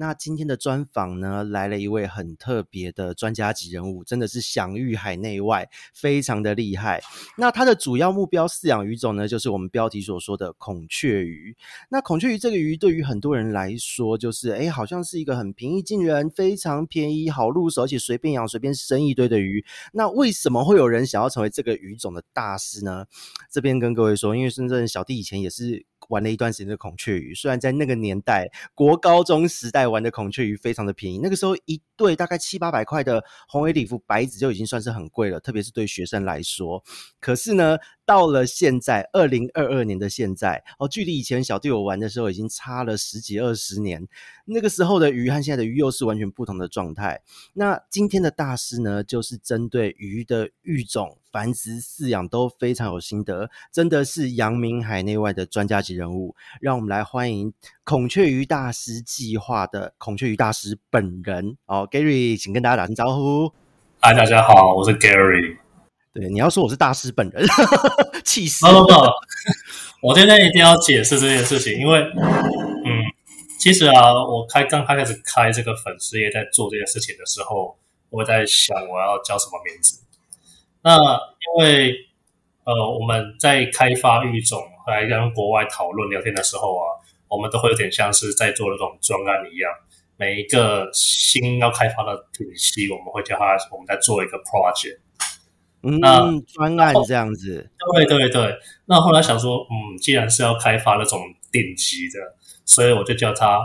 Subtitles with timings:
[0.00, 7.02] 那今天的专访呢，来了一位很特别的专家级人物，真的是享誉海内外，非常的厉害。
[7.36, 11.54] 那他的主要目标饲养鱼种呢，就是我们标题所说的孔雀鱼。
[11.90, 19.62] 那孔雀鱼这个鱼，对于很多人来说，就是诶，好像是一个很平易近人、非常便宜、好入手，而且随便养、随便生一堆的鱼。
[19.92, 23.04] 那为什么会有人想要成为这个鱼种的大师呢？
[23.52, 25.84] 这边跟各位说，因为深圳小弟以前也是。
[26.08, 36.82] 玩了一段时间的孔雀鱼，虽然在那个年代，国高中时代玩的孔雀鱼非常的便宜，那个时候一对大概七八百块的红尾礼服白子就已经算是很贵了，特别是对学生来说。
[37.20, 37.78] 可是呢，
[38.10, 44.08] 到了现在二零二二年的现在，哦，距离以前小弟我玩的时候已经差了十几二十年，
[44.46, 47.20] 那个时候的鱼和现在的鱼又是完全不同的状态。
[47.52, 51.18] 那今天的大师呢，就是针对鱼的育种。
[51.30, 56.34] 繁殖饲养都非常有心得，真的是扬名海内外的专家级人物。
[56.60, 63.52] 让我们来欢迎孔雀鱼大师计划的孔雀鱼大师本人哦，Gary，请跟大家打声招呼。
[64.00, 65.59] 嗨，大家好，我是 Gary。
[66.12, 67.46] 对，你要说我是大师本人，
[68.24, 68.66] 气死！
[68.66, 68.94] 不不不，
[70.08, 73.04] 我今天一定要解释这件事情，因为嗯，
[73.60, 77.78] 其实啊，我开刚开始开这个粉丝页，在做这件事情的时候，
[78.10, 80.00] 我在想我要叫什么名字。
[80.82, 81.94] 那因为
[82.64, 86.90] 呃，我们在开发育种，来跟国外讨论聊天的时候啊，
[87.28, 89.70] 我们都会有点像是在做那种专案一样。
[90.16, 94.98] 每一个新要开发的品系，我们会叫它我们在做一个 project。
[95.82, 97.70] 嗯，那专案这样子。
[97.94, 98.58] 对对对。
[98.86, 102.18] 那后来想说，嗯，既然是要开发那种顶级的，
[102.64, 103.60] 所以我就叫它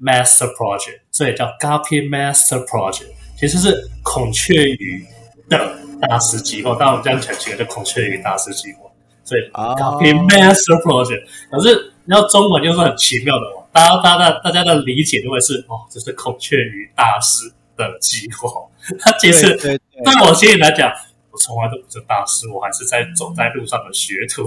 [0.00, 5.06] Master Project，所以叫 Guppy Master Project，其实是孔雀鱼
[5.48, 5.78] 的。
[5.98, 8.80] 大师计划，但我们这样讲起来就孔雀鱼大师计划，
[9.24, 11.24] 所以 Guppy Master Project。
[11.50, 18.50] 可是你要中文就是很奇妙的嘛，大家大家大家的理解就会是哦，这是孔雀鱼大师的计划。
[19.00, 19.80] 他其实对
[20.22, 20.92] 我心里来讲，
[21.36, 24.46] 我从来都不是大师，我还是在走在路上的学徒。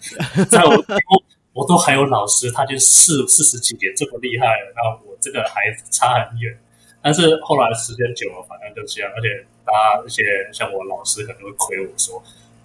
[0.52, 1.22] 在我我
[1.54, 6.54] 我都还有老师，他就四四十几年这么厉害了，那我这个还差很远。
[7.00, 9.46] 但是后来时间久了，反正就这样，而且。
[9.62, 10.22] 大家一些
[10.52, 12.20] 像我老师可能会亏我说，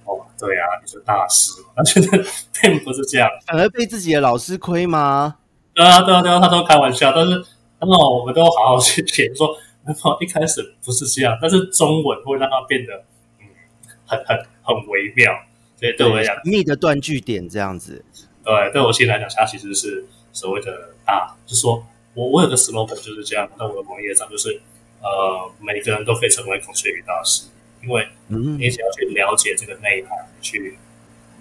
[0.06, 2.24] 哦，对啊，你是大师，他觉得
[2.60, 5.36] 并不是这样，反而被自己的老师亏吗？
[5.76, 7.46] 对啊，对啊，对啊，他都开玩笑，但是
[7.80, 9.56] 那么我们都好好去解说，
[9.86, 13.04] 那么一开始不是这样，但是中文会让它变得嗯，
[14.06, 15.32] 很很很微妙，
[15.80, 18.04] 所以对我来讲，密的断句点这样子，
[18.44, 24.62] 对，对我心里来讲，它其实是所谓的大，就是说我我有个 slogan 就是这样，在我的网页上就是。
[25.02, 27.46] 呃，每个人都可以成为孔雀鱼大师，
[27.84, 30.80] 因为你只要去了解这个内涵，去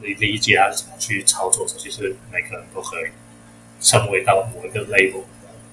[0.02, 3.04] 理理解它怎么去操作，其实每个人都可以
[3.80, 5.22] 成为到某一个 level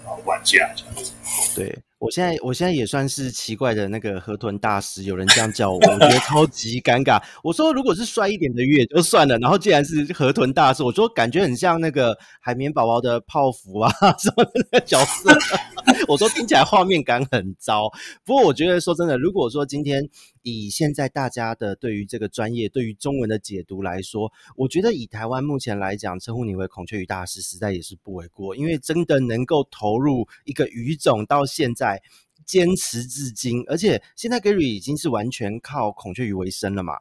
[0.06, 1.12] 的玩家这样子。
[1.54, 1.78] 对。
[2.02, 7.22] 我现在，我现在也算是奇怪的那个河豚大师，有人这样叫我，我觉得超级尴尬。
[7.44, 15.32] 我说，如果是帅一点的鱼也就算了，然后既然是河豚大师，我说感觉很像那个海绵宝宝的泡芙啊 什么的那个角色。
[16.08, 17.88] 我说听起来画面感很糟。
[18.26, 20.04] 不过我觉得说真的，如果说今天
[20.42, 28.56] 以现在大家的对于这个专业、对于中文的解读来说，我觉得以台湾目前来讲，称呼你为孔雀鱼大师，实在也是不为过。
[28.56, 32.02] 因为真的能够投入一个鱼种到现在。
[32.44, 36.94] 坚持至今，而且现在 Gary 已经是完全靠孔雀鱼为生了嘛？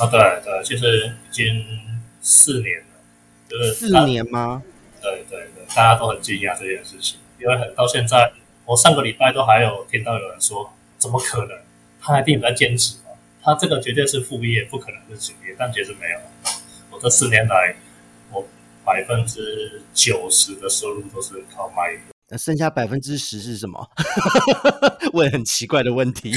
[0.00, 1.62] 啊，对对，其实已经
[2.22, 2.86] 四年了，
[3.48, 4.62] 就是四年吗？
[5.00, 8.32] 对对对，大家都很惊讶这件事情，因为很到现在，
[8.64, 11.56] 我上个礼拜都还有听到有人说，怎么可能？
[12.08, 13.10] 他一定在坚持吗？
[13.42, 16.18] 他这个绝对是副业，不可能是主业，但其实没有。
[16.90, 17.76] 我这四年来，
[18.32, 18.42] 我
[18.82, 22.00] 百分之九十的收入都是靠卖鱼。
[22.30, 23.86] 那剩下百分之十是什么？
[25.12, 26.32] 问很奇怪的问题，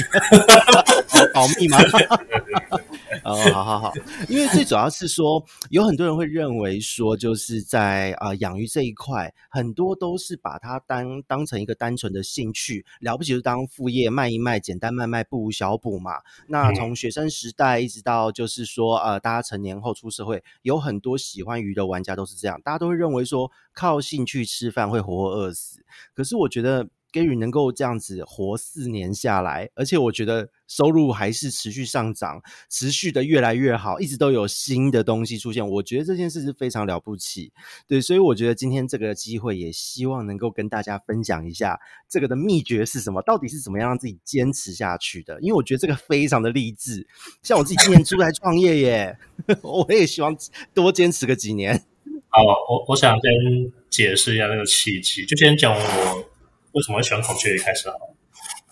[1.32, 1.78] 保密吗？
[3.32, 3.92] 哦，好好好，
[4.28, 16.12] 因为最主要是说，有很多人会认为说，就是在啊、呃、养鱼这一块，很多都是把它当当成一个单纯的兴趣，了不起就当副业卖一卖，简单卖卖不如小补嘛。
[16.48, 25.84] 那从学生时代一直到就是说，呃，大家成年后出社会，有很多喜欢鱼的玩家都是这样，大家都会认为说，靠兴趣吃饭会活活饿死。
[26.14, 26.88] 可是我觉得。
[27.12, 35.68] Gary 能够这样子活四年下来，而且我觉得收入还是持续上涨，持续的越来越好，一直都有新的东西出现。
[35.68, 37.52] 我觉得这件事是非常了不起，
[37.86, 41.78] 对，所以我觉得今天这个机会也希望能够跟大家分享一下
[42.08, 45.38] 这个的秘诀是什么，到底是怎么样让自己坚持下去的？
[45.42, 47.06] 因为我觉得这个非常的励志。
[47.42, 49.18] 像我自己今年出来创业耶，
[49.62, 50.34] 我也希望
[50.72, 51.84] 多坚持个几年。
[52.28, 56.31] 好，我我想先解释一下那个契机，就先讲我。
[56.72, 57.98] 为什么会喜欢孔雀鱼开始好？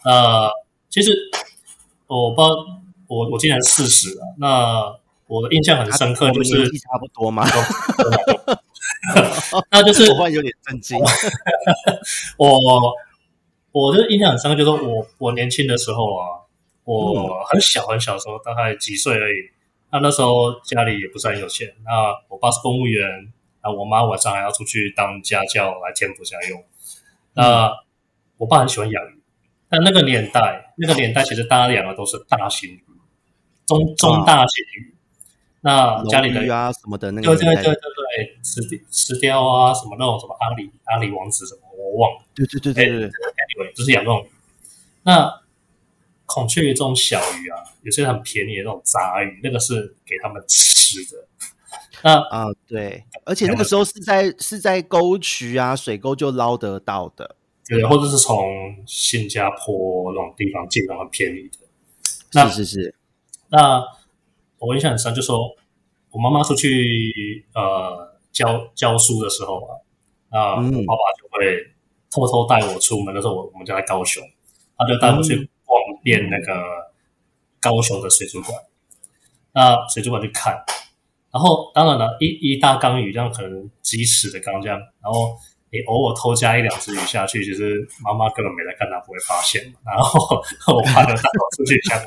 [0.05, 0.50] 呃，
[0.88, 1.12] 其实
[2.06, 2.55] 我不知道，
[3.06, 4.35] 我我今年四十了。
[4.38, 7.47] 那我的印象很深刻，就是差不多嘛。
[9.70, 10.99] 那就是我有点震惊。
[12.37, 12.58] 我
[13.73, 16.41] 我的印象很深刻，就是我我年轻的时候啊，
[16.85, 19.50] 我很小很小的时候，大概几岁而已。
[19.93, 21.69] 那那时候家里也不是很有钱。
[21.85, 23.31] 那我爸是公务员，
[23.61, 26.64] 啊，我妈晚上还要出去当家教来填补家用。
[27.35, 27.73] 那、嗯
[28.40, 29.20] 我爸很喜欢养鱼，
[29.69, 32.82] 但那个年代，那个年代其实大家养的都是大型鱼，
[33.66, 34.94] 中中大型鱼。
[35.60, 42.25] 啊、那家里的鱼啊什么的，那个对对对对对，石石雕啊，什么那种什么阿里阿里王子什么，我忘了。
[42.34, 44.26] 对对对对对对，anyway，就是养那种。
[45.02, 45.31] 那
[46.25, 51.28] 孔雀鱼这种小鱼啊，有些很便宜的那种杂鱼，那个是给他们吃的。
[52.02, 57.37] 那啊，对，而且那个时候是在是在沟渠啊，水沟就捞得到的。
[57.70, 58.37] 对，或者是从
[58.84, 61.58] 新加坡那种地方进，然后便宜的。
[62.32, 62.94] 那是是是。
[63.49, 63.81] 那
[64.58, 65.55] 我印象很深，就说
[66.11, 69.64] 我妈妈出去呃教教书的时候
[70.31, 71.64] 啊，啊，我爸爸就会
[72.11, 74.20] 偷偷带我出门的时候，我我们家在高雄，
[74.76, 76.93] 他就带我去逛遍那个
[77.61, 78.61] 高雄的水族馆。
[79.52, 80.61] 那水族馆去看，
[81.31, 85.37] 然后当然了，一一大缸鱼这样，可能几尺的缸这样，然后。
[85.72, 89.62] 你偶尔偷加一两只鱼下去，其实妈妈根本没在看，她不会发现。
[89.84, 90.43] 然后
[90.75, 92.06] 我怕就带我出去下玩，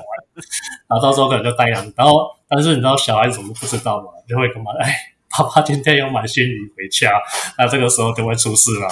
[0.88, 1.94] 然后到时候可能就带两只。
[1.95, 4.07] 然后，但是你知道小孩子怎么不知道嘛？
[4.27, 4.71] 就会干嘛？
[4.81, 4.94] 哎，
[5.30, 7.13] 爸爸今天要买新鱼回家，
[7.57, 8.88] 那这个时候就会出事了。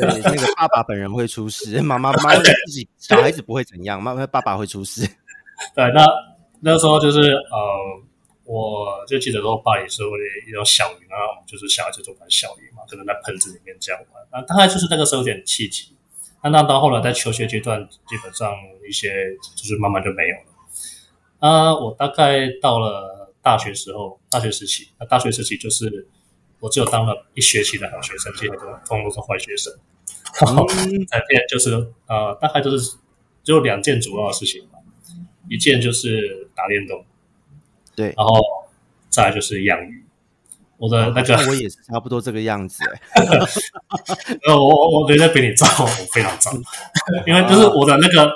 [0.00, 5.02] 对，那个爸爸本人会出事，妈妈妈自己小孩子不会怎样，妈妈爸爸会出事。
[5.74, 6.04] 对，那
[6.60, 8.09] 那时候就是呃。
[8.50, 10.10] 我就记得说，爸也是会
[10.48, 14.26] 一种小鱼，然后我们就是小孩子就玩小鱼嘛，可能在盆子里面这样玩。
[14.32, 15.94] 那大概就是那个时候有点契机。
[16.42, 18.52] 那那到后来在求学阶段，基本上
[18.88, 20.42] 一些就是慢慢就没有了。
[21.38, 26.08] 啊，我大概到了大学时候，大学时期，那大学时期就是
[26.58, 29.72] 我只有当了一学期的好学生，其他都通通都是坏学生。
[30.44, 30.66] 然后
[31.08, 31.70] 改变就是
[32.08, 32.96] 呃，大概就是
[33.44, 34.78] 只有两件主要的事情吧，
[35.48, 37.04] 一件就是打电动。
[38.00, 38.40] 对，然后
[39.10, 40.04] 再来就是养鱼。
[40.78, 43.02] 我的那个，我也是差不多这个样子哎。
[44.48, 46.50] 呃，我我我觉得比你糟，我非常糟，
[47.26, 48.32] 因为就是我的那个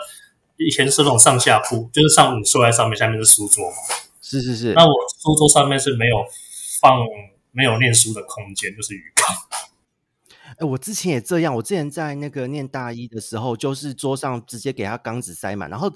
[0.58, 3.76] 以前是那种上下铺，就是上午睡在上面，下面是书桌嘛。
[4.20, 4.74] 是是是。
[4.74, 6.16] 那我书桌上面是没有
[6.82, 6.98] 放
[7.50, 9.34] 没有念书的空间，就是鱼缸。
[10.60, 15.90] 哎，我之前也这样，我之前在那个念大一的时候，就是桌上直接给他缸子塞满，然后。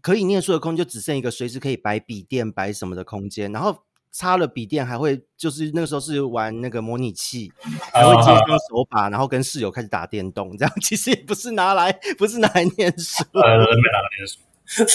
[0.00, 7.52] 可以念书的空间就只剩一个随时可以摆笔电、摆什么的空间，然后插了笔电还会就是那个时候是玩那个模拟器，
[7.92, 14.38] 还会接上手把，然后跟室友开始打电动，这样其实也不是拿来不是拿来念书，呃，没拿来念书。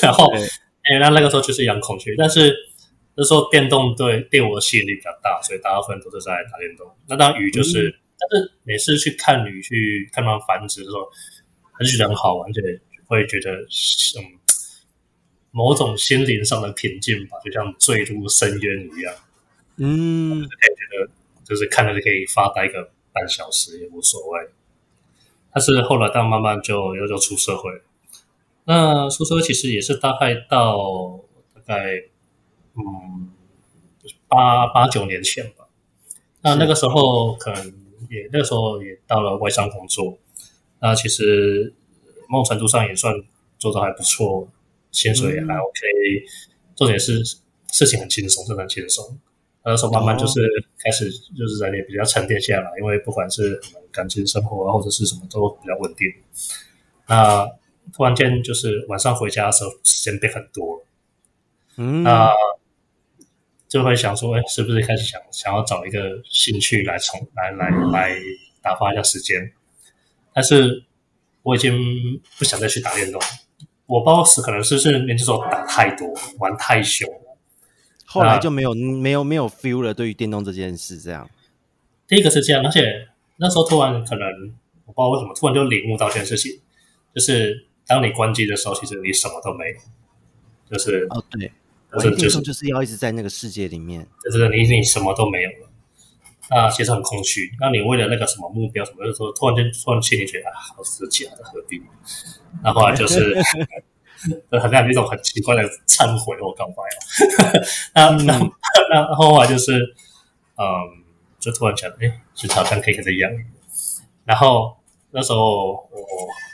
[0.01, 2.55] 然后，哎，那那个时候就是养孔雀，但是
[3.15, 6.87] 那时候电动对对我的吸引力比较大，所以大部分都是在打电动。
[7.07, 11.09] 那当鱼就是，嗯、但是每次去看鱼去看它们繁殖的时候，
[11.73, 12.61] 还是觉得很好玩，就
[13.07, 13.51] 会觉得
[14.19, 14.37] 嗯。
[15.57, 19.16] 某种心灵上的平静吧，就像坠入深渊一样。
[19.78, 21.11] 嗯，可以觉得
[21.44, 24.49] 就是看着就可以发呆个半小时也无所谓。
[25.52, 27.81] 但是后来，当慢慢就又就出社会。
[28.66, 31.19] 那出社会其实也是大概到
[31.56, 32.04] 大概
[32.76, 33.31] 嗯
[34.28, 35.66] 八八九年前吧。
[36.42, 37.66] 那那个时候可能
[38.11, 40.19] 也那个时候也到了外商工作。
[40.80, 41.73] 那其实
[42.30, 43.23] 某种程度上也算
[43.57, 44.47] 做的还不错。
[44.91, 45.79] 薪水也还 OK，
[46.75, 47.23] 重点是
[47.71, 49.17] 事情很轻松，真的很轻松。
[49.63, 50.39] 那时候慢慢就是
[50.81, 53.59] 开始，就是人也比较沉淀下来，因为不管是
[53.91, 56.07] 感情生活啊，或者是什么都比较稳定。
[57.07, 57.45] 那
[57.94, 60.85] 突然间就是晚上回家的时候，时间变很多了，
[61.77, 62.31] 嗯，那
[63.67, 68.15] 就会想说，哎，是不是开始想想要找一个兴趣来从来来来
[68.61, 69.51] 打发一下时间？
[70.33, 70.85] 但是
[71.44, 73.21] 我已经不想再去打电动。
[73.87, 77.37] 我 boss 可能是是年轻时候打太多，玩太凶了，
[78.06, 79.94] 后来就没有没有没有 feel 了。
[79.94, 81.29] 对于电动这件事，这样，
[82.07, 84.27] 第一个是这样，而且那时候突然可能
[84.85, 86.59] 我不知道为什么突然就领悟到这件事情，
[87.15, 89.75] 就是当你关机的时候，其实你什么都没有，
[90.69, 91.51] 就是哦，对，
[91.94, 95.67] 就是就是就是要一直在那个世界里面，就是你你什么都没有了，
[96.49, 97.49] 那其实很空虚。
[97.59, 101.81] 那你为了那个什么目标什么，就是说突然间突然间你觉得啊，好是假的，何必？
[102.63, 103.37] 那后来就是。
[104.49, 106.97] 很像一种很奇怪的忏悔或告白哦。
[107.94, 108.51] 那那
[108.89, 109.73] 那后来就是，
[110.57, 110.66] 嗯，
[111.39, 113.31] 就突然想，哎，其实好像可以开始养。
[114.25, 114.75] 然后
[115.11, 115.87] 那时候我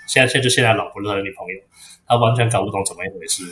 [0.10, 1.62] 现在现在就现在老婆的女朋友，
[2.06, 3.46] 她完全搞不懂怎么一回事。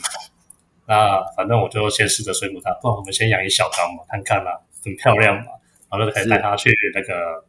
[0.87, 5.53] 那反正我就先试着说服她，不然我们先养一小缸嘛，看看啦，很漂亮嘛，
[5.91, 7.43] 然后就可以带他去那个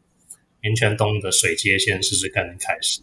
[0.61, 3.01] 民泉东的水街先试试看开始。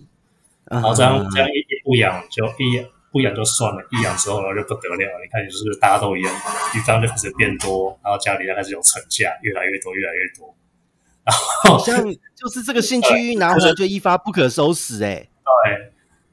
[0.65, 2.85] 然后这样这样一一不养就一养。
[3.11, 4.95] 不养就算了，一养之后呢就不得了。
[4.99, 6.31] 你看，就是大家都一样，
[6.75, 10.55] 鱼缸就开始变多，然后家里就开始有成架，越来越多，越来越多。
[11.23, 12.05] 然后好像
[12.35, 15.29] 就是这个兴趣拿回来就一发不可收拾哎、欸。
[15.43, 15.71] 对，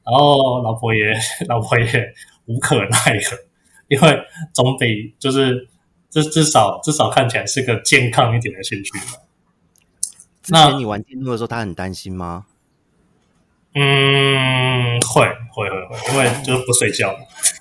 [0.05, 1.11] 然后老婆也
[1.49, 2.13] 老婆也
[2.45, 3.35] 无可奈何，
[3.87, 4.23] 因为
[4.53, 5.67] 总比就是
[6.09, 9.03] 至至少至少看起来是个健康一点的兴趣嘛。
[10.49, 12.45] 那你玩电动的时候，他很担心吗？
[13.73, 17.15] 嗯，会会会会，因为就是不睡觉。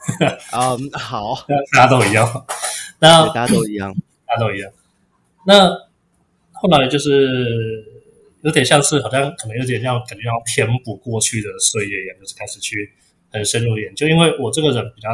[0.52, 1.34] 嗯，um, 好，
[1.74, 2.46] 大家都一样。
[3.00, 3.92] 那大家都一样，
[4.24, 4.72] 大家都一样。
[5.44, 5.68] 那
[6.52, 7.84] 后来就是
[8.42, 12.92] 有点像是，好像可能有点像，感觉要填补过去的岁月一样，就是开始去
[13.30, 14.08] 很深入研究。
[14.08, 15.10] 因为我这个人比较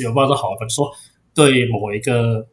[0.00, 0.92] 有不知道好，反正说
[1.38, 2.46] 对某一个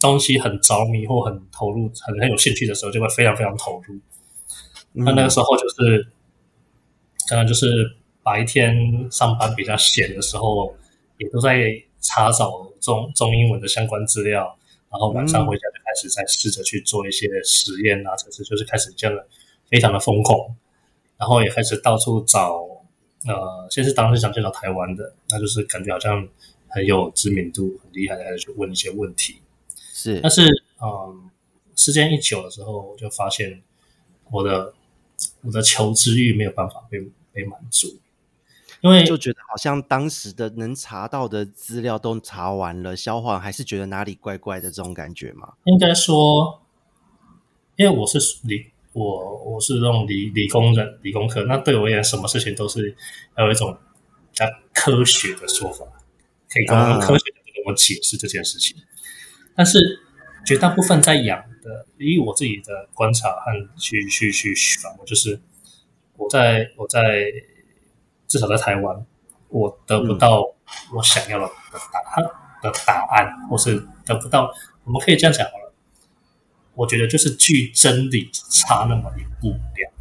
[0.00, 3.98] 东西很着迷或很投入、很很有兴趣的时候，就会非常非常投入。
[4.92, 6.08] 那、嗯、那个时候就是。
[7.28, 7.66] 可能就是
[8.22, 10.74] 白天上班比较闲的时候，
[11.18, 14.58] 也都在查找中中英文的相关资料，
[14.90, 19.24] 然后晚上回家就开始在试着去做一些实验啊，甚至就是开始这样的
[19.70, 20.36] 非常的疯狂，
[21.16, 22.60] 然后也开始到处找，
[23.26, 26.28] 呃，先是当时想见到台湾的，那就是感觉好像
[26.74, 29.40] 很有知名度、很厉害的，开始去问一些问题。
[29.76, 30.42] 是，但是
[30.80, 31.30] 嗯，
[31.76, 33.62] 时间一久的时候，我就发现
[34.30, 34.74] 我的。
[35.42, 36.98] 我的求知欲没有办法被
[37.32, 37.86] 被满足，
[38.80, 45.52] 因为就觉得好像当时的能查到的资料都查完了，消化还是觉得哪里怪怪的这种感觉嘛。
[45.66, 46.60] 应该说，
[47.76, 52.96] 因为我是理我我是那种理理工人，理工科，那对我而言，什么事情都是
[53.38, 53.72] 要有一种
[54.32, 55.86] 比较科学的说法，
[56.52, 58.84] 可以用科学的跟我解释这件事情，啊、
[59.56, 59.78] 但是
[60.44, 61.42] 绝大部分在养。
[61.62, 65.40] 的，以我自己的观察和去去去反问，就是
[66.16, 67.30] 我在我在
[68.26, 69.06] 至少在台湾，
[69.48, 70.42] 我得不到
[70.92, 71.46] 我想要的
[71.92, 72.24] 答案
[72.60, 75.72] 的答案，或是得不到，我们可以这样讲好了，
[76.74, 79.92] 我觉得就是距真理差那么一步两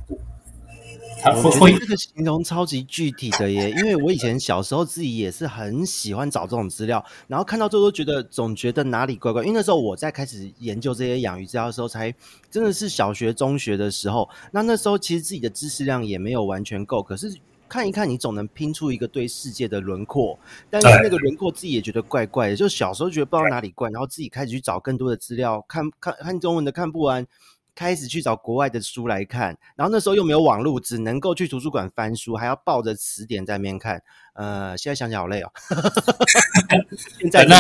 [1.22, 1.50] 步。
[1.60, 9.44] 我觉得这个形容超级具体的耶，因为我以前小时候自己也是很喜欢找这种资料，然后看到最后都觉得总觉得哪里怪怪。
[9.44, 12.13] 因为那时候我在开始研究这些养鱼资料的时候，才
[12.50, 14.30] 真的是小学、中学的时候。
[14.51, 17.34] 那那时候其实自己的知识量也没有完全够，可是
[17.70, 20.38] 看一看，你总能拼出一个对世界的轮廓。
[20.70, 27.25] 但是那个轮廓自己也觉得怪怪的，就小时候觉得不知道哪里怪，然后自己开始去找更多的资料，看看看中文的看不完。
[27.74, 34.04] 开始去找国外的书来看，然后那时候又没有网络，只能够去图书馆翻书，还要抱着词典在那边看。
[34.34, 35.51] 呃，现在想想好累哦。
[37.20, 37.56] 现在那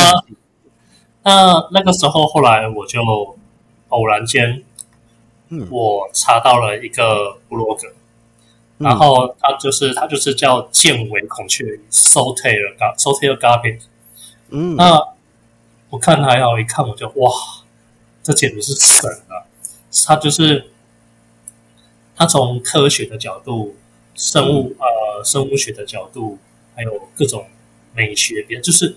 [1.23, 3.01] 那那个时候，后来我就
[3.89, 4.63] 偶然间，
[5.49, 7.87] 嗯，我查到了一个部落格，
[8.79, 13.81] 嗯、然后他就是他就是叫剑尾孔雀鱼 Saltair Saltair Garbit。
[14.49, 15.01] 嗯，那
[15.89, 17.31] 我看还好，一看我就哇，
[18.23, 19.43] 这简直是神啊！
[20.05, 20.71] 他就是，
[22.15, 23.75] 他从科学的角度、
[24.15, 26.37] 生物呃生物学的角度，
[26.75, 27.47] 还有各种
[27.93, 28.95] 美学边，就是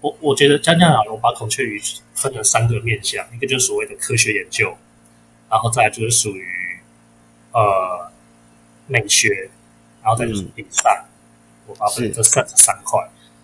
[0.00, 1.80] 我我觉得江江老龙把孔雀鱼
[2.14, 4.76] 分成三个面向，一个就是所谓的科学研究，
[5.50, 6.46] 然后再来就是属于
[7.52, 8.10] 呃
[8.86, 9.50] 美学，
[10.02, 12.98] 然后再就是比赛，嗯、我把分这三三块。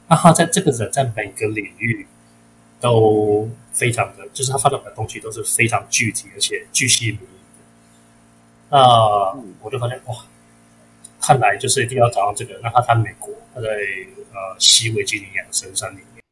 [0.08, 2.06] 那他在这个人在每个领域
[2.87, 3.49] 都。
[3.76, 7.61] 非常的，就是他发表的东西都是非常具体，而且巨细靡遗的。
[8.71, 8.78] 那
[9.61, 10.16] 我就发现哇，
[11.21, 12.59] 看来就是一定要找到这个。
[12.62, 16.25] 那他在美国，他在呃西维吉尼亚的深山里面，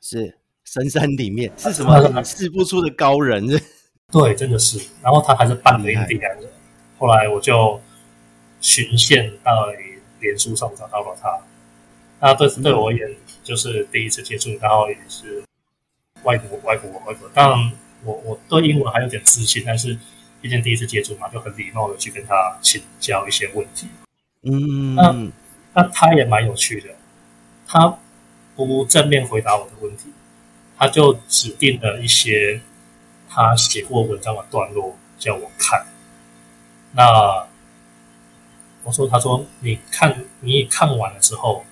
[0.00, 3.44] 是深山里面是什么隐世不出的高人？
[4.12, 4.78] 对，真的是。
[5.02, 6.48] 然后他还是半个印第安人。
[6.96, 7.80] 后来我就
[8.60, 9.66] 循线到
[10.20, 11.36] 脸书上找到了他。
[12.20, 15.42] 那对对我而言，就是第一次接触，然后也是。
[16.24, 17.28] 外国，外国，外国。
[17.32, 19.96] 当然，我我对英文还有点自信，但是
[20.40, 23.88] 毕竟第一次接触嘛，就很礼貌的去跟他请教一些问题。
[24.42, 25.32] 嗯，那
[25.74, 26.88] 那他也蛮有趣的，
[27.66, 27.98] 他
[28.54, 30.12] 不正面回答我的问题，
[30.76, 32.60] 他就指定了一些
[33.28, 35.86] 他写过文章的段落叫我看。
[36.92, 37.46] 那
[38.82, 41.64] 我说，他说你看，你看完了之后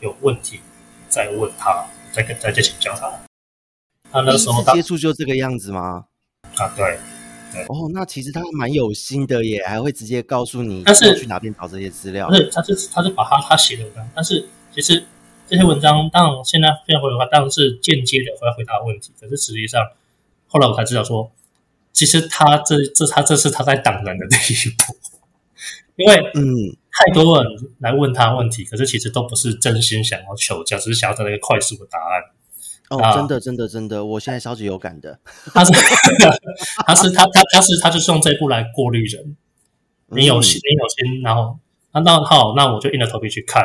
[0.00, 0.60] 有问题
[1.08, 3.10] 再问他，再跟再再请教他。
[4.10, 6.06] 他那时候接触就这个样子吗？
[6.56, 6.98] 啊，对。
[7.66, 12.28] 哦，那其实他蛮有心的耶，还会直接告诉你，但是去哪边找这些资料。
[12.28, 15.02] 不是，他是他是把他他写的文章，但是其实
[15.48, 19.12] 这些文章，当然现在现在回的话，当然是间接的会回答问题。
[19.18, 19.82] 可是实际上，
[20.46, 21.32] 后来我才知道说，
[21.92, 24.94] 其实他这这他这是他在挡人的第一步，
[25.96, 32.22] 因为嗯，太多人来问他问题，可是其实都不是真心想要求教，只是想要得到一个快速的答案。
[32.90, 35.18] 哦，真的，真的，真的，我现在超级有感的。
[35.52, 35.72] 他是，
[36.86, 39.36] 他是，他他他是，他就是用这一步来过滤人。
[40.06, 41.58] 你有心，你有心，然后
[41.92, 43.62] 那那好，那我就硬着头皮去看。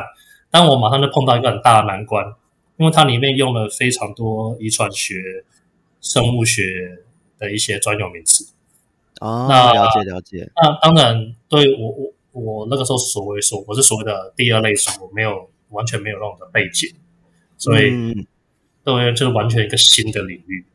[0.51, 2.25] 但我马上就碰到一个很大的难关，
[2.75, 5.15] 因为它里面用了非常多遗传学、
[6.01, 7.00] 生物学
[7.39, 8.46] 的一些专有名词。
[9.22, 10.51] 哦，那了解了解。
[10.62, 16.94] 那当然，对我我我那个时候所谓说，我是所谓的第二类组，我没有完全没有那种的背景，
[17.58, 17.89] 所以。
[17.92, 18.27] 嗯
[18.83, 20.65] 对，就是完全一个新的领域。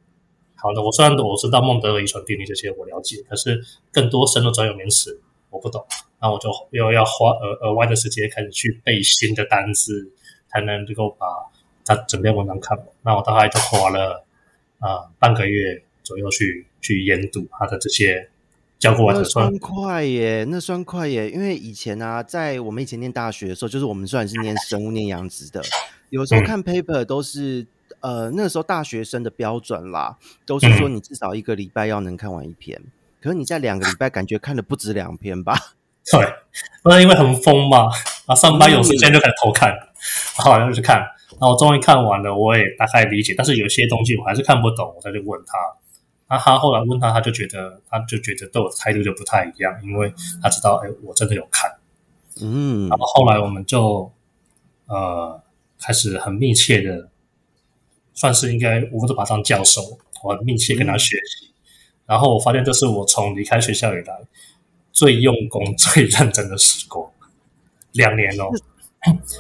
[0.61, 3.63] 好的，我虽然我知道孟德尔遗传定律这些我了解，可是
[3.93, 5.87] 更多深的专有名词我不懂，
[6.21, 10.11] 那我就又要花额额外的时间开始去背新的单词，
[10.49, 11.27] 才能能够把
[11.85, 12.87] 它整篇文章看完。
[13.03, 14.27] 那我大概就花了
[14.81, 18.29] 啊、呃、半个月左右去去研读它的这些
[18.81, 19.23] 教过完的。
[19.23, 25.63] 那算快耶，那算快耶，因为以前啊，在我们以前念大学的时候，就是我们虽然是念生物、念养殖的，
[26.11, 27.65] 有时候看 paper 都是。
[28.01, 32.79] 呃，那个时候大学生的标准啦，都是说你至少一个礼拜要能看完一篇。
[32.81, 35.57] 嗯、可是你在两个礼拜感觉看了不止两篇吧？
[36.11, 36.27] 对，
[36.85, 37.89] 那因为很疯嘛，
[38.27, 39.71] 啊，上班有时间就开始偷看，
[40.47, 45.59] 然后就去看，然后我终于看完了，我也大概理解，但是有些东西我还是看不懂，我再去问他。
[46.31, 51.71] 那他后来问他，他就觉得，他就觉得对我的态度就不太一样，因为他知道，哎，我真的有看。
[52.41, 54.11] 嗯，然后后来我们就
[54.87, 55.43] 呃
[55.81, 57.09] 开始很密切的。
[58.19, 61.47] 算是应该，我都把他当教授，我很密切跟他学习。
[61.47, 61.55] 嗯、
[62.07, 64.23] 然后我发现，这是我从离开学校以来
[64.93, 67.09] 最用功、最认真的时光。
[67.93, 68.51] 两年哦，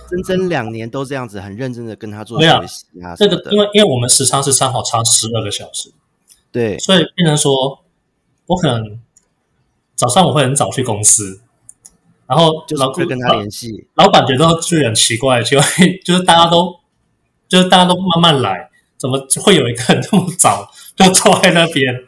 [0.08, 3.16] 整整两年都这样子，很认真的跟他做学习啊。
[3.16, 5.92] 这个，因为因为我们时差是刚好差十二个小时，
[6.52, 7.80] 对，所以变成说，
[8.46, 9.00] 我可能
[9.96, 11.40] 早上我会很早去公司，
[12.28, 13.88] 然后就老会跟他联系。
[13.94, 16.78] 老板觉得就很奇怪，就会就是大家都
[17.48, 18.70] 就是大家都慢慢来。
[18.98, 22.04] 怎么会有一个人那么早就坐在那边，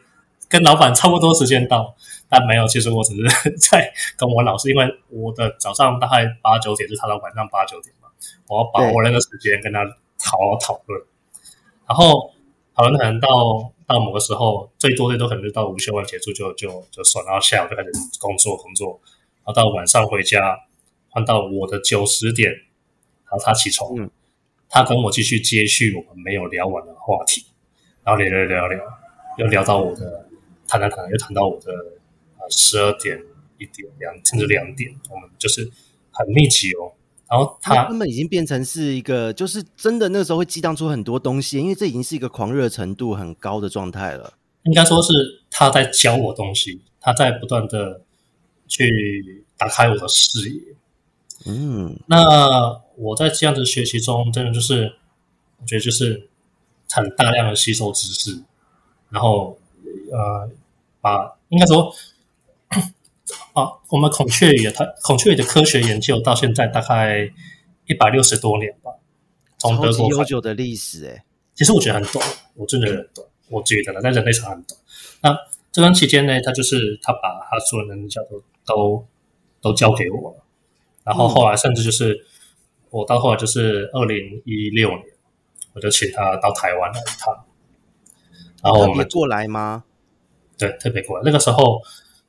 [0.49, 1.95] 跟老板差不多时间到？
[2.27, 8.09] 但没有，其实我只是在跟我老师，因为我的早上大概八九点，就是他的晚上八九点嘛，
[8.49, 9.85] 我要把握那个时间跟他
[10.19, 11.01] 好好讨论。
[11.87, 12.33] 然后
[12.75, 13.29] 讨论可能到
[13.87, 18.99] 到某个时候，最多最多可能就到午休完结束就就就算，然后下午就开始工作工作，
[19.37, 20.59] 然后到晚上回家，
[21.07, 23.89] 换到我的九十点，然后他起床。
[23.97, 24.11] 嗯
[24.73, 27.45] 他跟我继续接续我们没有聊完的话题，
[28.05, 28.79] 然后聊聊聊聊，
[29.37, 30.29] 又聊到我的
[30.65, 31.73] 谈谈谈，又谈到我的
[32.39, 33.21] 呃十二点
[33.57, 35.69] 一点两甚至两点，我们就是
[36.09, 36.93] 很密集哦。
[37.29, 44.35] 然后他根本已经变成是一个，就是真的那时候会激荡出很多东西，因为这已经是一个狂热程度很高的状态了。
[44.63, 45.11] 应该说是
[45.49, 48.01] 他在教我东西，他在不断的
[48.69, 50.61] 去打开我的视野。
[51.45, 52.80] 嗯，那。
[52.97, 54.95] 我在这样子学习中，真的就是，
[55.59, 56.29] 我觉得就是
[56.89, 58.43] 很大量的吸收知识，
[59.09, 59.57] 然后
[60.11, 60.49] 呃，
[60.99, 61.93] 把应该说
[63.53, 67.31] 啊，我们孔雀鱼它孔雀鱼的科学研究到现在大概
[67.87, 68.91] 一百六十多年吧，
[69.57, 71.23] 从德国悠久的历史哎，
[71.55, 72.25] 其实我觉得很短，
[72.55, 74.79] 我真的很短，我觉得了，在人类上很短。
[75.21, 75.37] 那
[75.71, 79.07] 这段期间呢，他就是他把他所有的能力都都
[79.61, 80.43] 都交给我了，
[81.03, 82.13] 然后后来甚至就是。
[82.13, 82.25] 嗯
[82.91, 85.05] 我到后来就是二零一六年，
[85.73, 87.45] 我就请他到台湾来一趟，
[88.61, 89.83] 然后我们过来吗？
[90.57, 91.23] 对，特别过来。
[91.25, 91.81] 那个时候，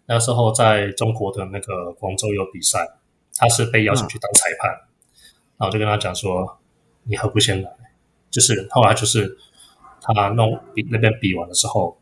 [0.07, 2.89] 那个时候在中国的那个广州有比赛，
[3.37, 4.87] 他是被邀请去当裁判，嗯、
[5.59, 6.59] 然后我就跟他讲说
[7.05, 7.71] ：“你何不先来？”
[8.31, 9.37] 就是后来就是
[10.01, 12.01] 他弄比那边比完的时候，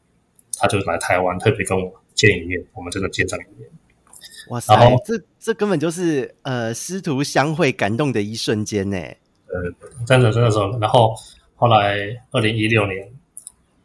[0.58, 3.68] 他就来台湾，特别跟我见一面，我们真的见上一面。
[4.50, 8.96] 哇塞，这这根本就是呃师徒相会感动的一瞬间呢。
[8.98, 10.58] 呃，真的真的是。
[10.80, 11.14] 然后
[11.54, 11.96] 后来
[12.32, 13.08] 二零一六年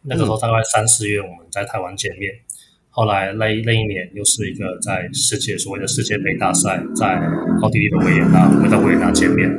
[0.02, 2.42] 那个时候大概三四月我们在台湾见面，嗯、
[2.90, 7.20] 后来那那一年又是一个在世界所谓的世界杯大赛，在
[7.62, 9.50] 奥地利的维也纳，回到维也纳见面。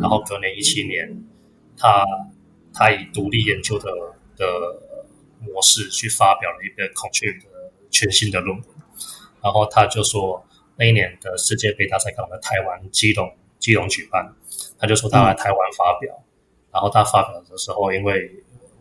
[0.00, 1.22] 然后隔年一七年，
[1.76, 2.04] 他
[2.72, 3.88] 他以独立研究的
[4.36, 4.46] 的
[5.40, 7.46] 模式去发表了一个孔雀鱼的
[7.90, 8.64] 全新的论文。
[9.42, 10.44] 然后他就说，
[10.76, 14.34] 那一年的世界杯大赛刚好在台湾基隆基隆举办，
[14.78, 16.22] 他就说他来台湾发表。
[16.72, 18.30] 然后他发表的时候，因为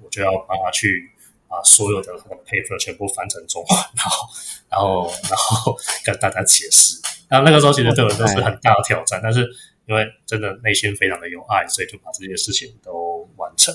[0.03, 1.09] 我就要帮他去
[1.47, 2.13] 把所有的
[2.45, 4.29] paper 全部翻成中文， 然后
[4.69, 7.01] 然后然后跟大家解释。
[7.31, 9.49] 那那个时候其实对我都是很大的挑战，但是
[9.87, 13.73] 因为真的内心非常的有爱，所以就把这些事情都完成。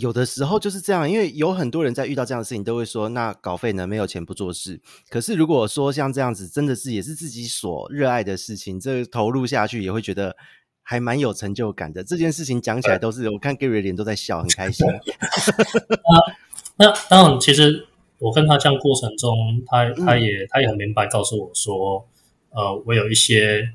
[0.00, 3.86] 有的时候就是这样，因为有很多人在遇到这样的事情都会说：“那稿费呢？
[3.86, 10.36] 没有钱不做事。”可是如果说像这样子，真的是也是自己所热爱的事情，这个投入下去也会觉得
[10.82, 12.04] 还蛮有成就感的。
[12.04, 14.86] 这件事情讲起来都是，我看 Gary 的脸都在笑，很开心。
[16.76, 17.86] 那当然，其实
[18.18, 22.06] 我跟他这样过程中，他他也、嗯、他也很明白告诉我说
[22.52, 23.72] ：“呃，我有一些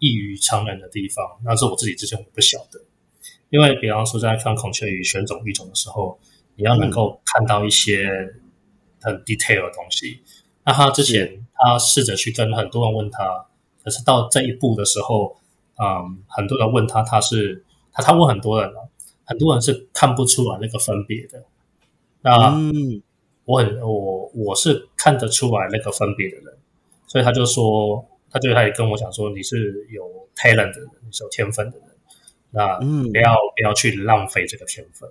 [0.00, 2.80] 异于常人的地方，那是我自己之前我不晓得。”
[3.50, 6.18] 因为，比方说，在看孔雀鱼选种育种的时候，
[6.56, 8.08] 你要能够看到一些
[9.00, 10.20] 很 detail 的东西。
[10.20, 10.26] 嗯、
[10.64, 13.46] 那他之前他试着去跟很多人问他，
[13.84, 15.36] 可是到这一步的时候，
[15.78, 18.88] 嗯，很多人问他，他是他他问很多人了，
[19.24, 21.44] 很多人是看不出来那个分别的。
[22.22, 23.00] 那、嗯、
[23.44, 26.58] 我很我我是看得出来那个分别的人，
[27.06, 31.85] 所以他就说，他就他也跟我讲说，你是有 talent 的人，你是有天分的人。
[32.52, 32.84] 那不
[33.18, 35.10] 要、嗯、不要去浪费这个天分，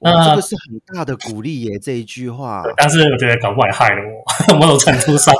[0.00, 2.64] 那这个是很大的鼓励耶，这一句话。
[2.76, 5.32] 但是我觉得搞怪害了我， 某种程度上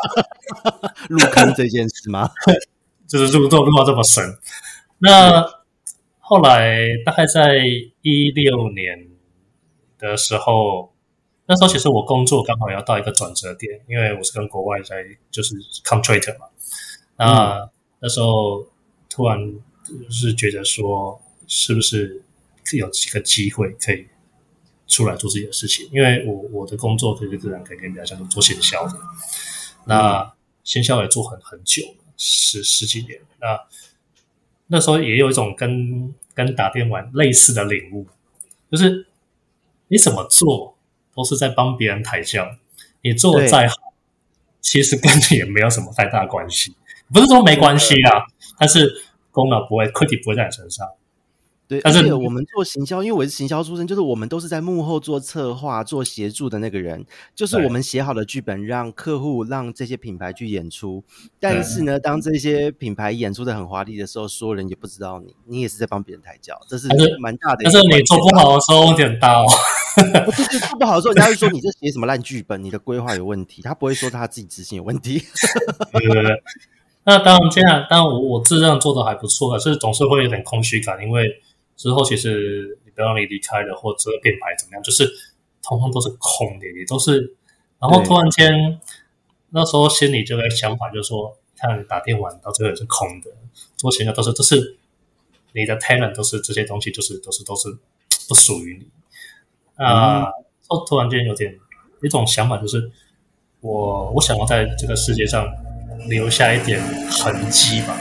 [1.11, 2.31] 入坑这件事吗？
[3.09, 4.39] 就是入做入到这么深。
[4.99, 5.45] 那
[6.21, 7.57] 后来大概在
[8.03, 9.09] 一六年
[9.99, 10.93] 的时候，
[11.47, 16.47] 那时候其实我工作刚好要到一个转折点，因为我是跟国外在就是 contract 嘛。
[17.17, 17.71] 那、嗯、
[18.01, 18.65] 那时候
[19.09, 19.55] 突然。
[20.03, 22.23] 就是觉得说，是不是
[22.73, 24.07] 有几个机会可以
[24.87, 25.89] 出来做自己的事情？
[25.93, 28.99] 因为我我的工作就是自然可以跟人家像做行销的，
[29.87, 33.21] 那行销也做很很久了，十十几年。
[33.41, 33.61] 那
[34.69, 38.07] 那时候也有一种跟跟打电玩类似的领悟，
[38.71, 39.07] 就是
[39.89, 40.79] 你怎么做
[41.15, 42.57] 都是在帮别人抬轿，
[43.03, 43.75] 你做的再好，
[44.61, 46.75] 其实跟你也没有什么太大关系。
[47.13, 48.25] 不是说没关系啊，
[48.59, 49.03] 但是。
[49.35, 50.89] 功劳不会，credit 不会在你身上。
[51.67, 61.03] 对，但是我们做行销，因为我是行销出身，就是我们都是在幕后做策划、做协助的那个人，就是我们写好的剧本，让客户、让这些品牌去演出。
[61.41, 66.87] 但是呢，当这些品牌演出的很华丽的时候，所有人也不知道你，你也是在帮别人抬轿，这是
[67.19, 67.61] 蛮大的。
[67.65, 69.47] 但是你做不好的时候，问题很大哦。
[70.27, 75.23] 不是做不好的时候，人家会说你这写什么烂剧本，你的规划有问题，他不会说他自己执行有问题。
[75.93, 76.43] 对对对。
[77.07, 81.29] 那当然，这样当然我我自认做的还不错，可是总是会有点空虚感，因为
[81.77, 85.07] 之后其实你不要你离开了，或者变白怎么样，就是
[85.63, 87.37] 通通都是空的，也都是。
[87.79, 88.81] 然后突然间，
[89.51, 93.31] 那时候心里就在想法，就是说，看你打电玩到最后也是空的，
[93.77, 94.79] 做其他都是都是
[95.53, 97.69] 你的 talent，都是这些东西，就是都是都是
[98.29, 99.85] 不属于你。
[99.85, 100.33] 啊、呃，
[100.89, 101.55] 突然间有点
[102.03, 102.91] 一种想法，就是
[103.61, 105.47] 我我想要在这个世界上。
[106.09, 106.81] 留下一点
[107.11, 107.99] 痕迹吧。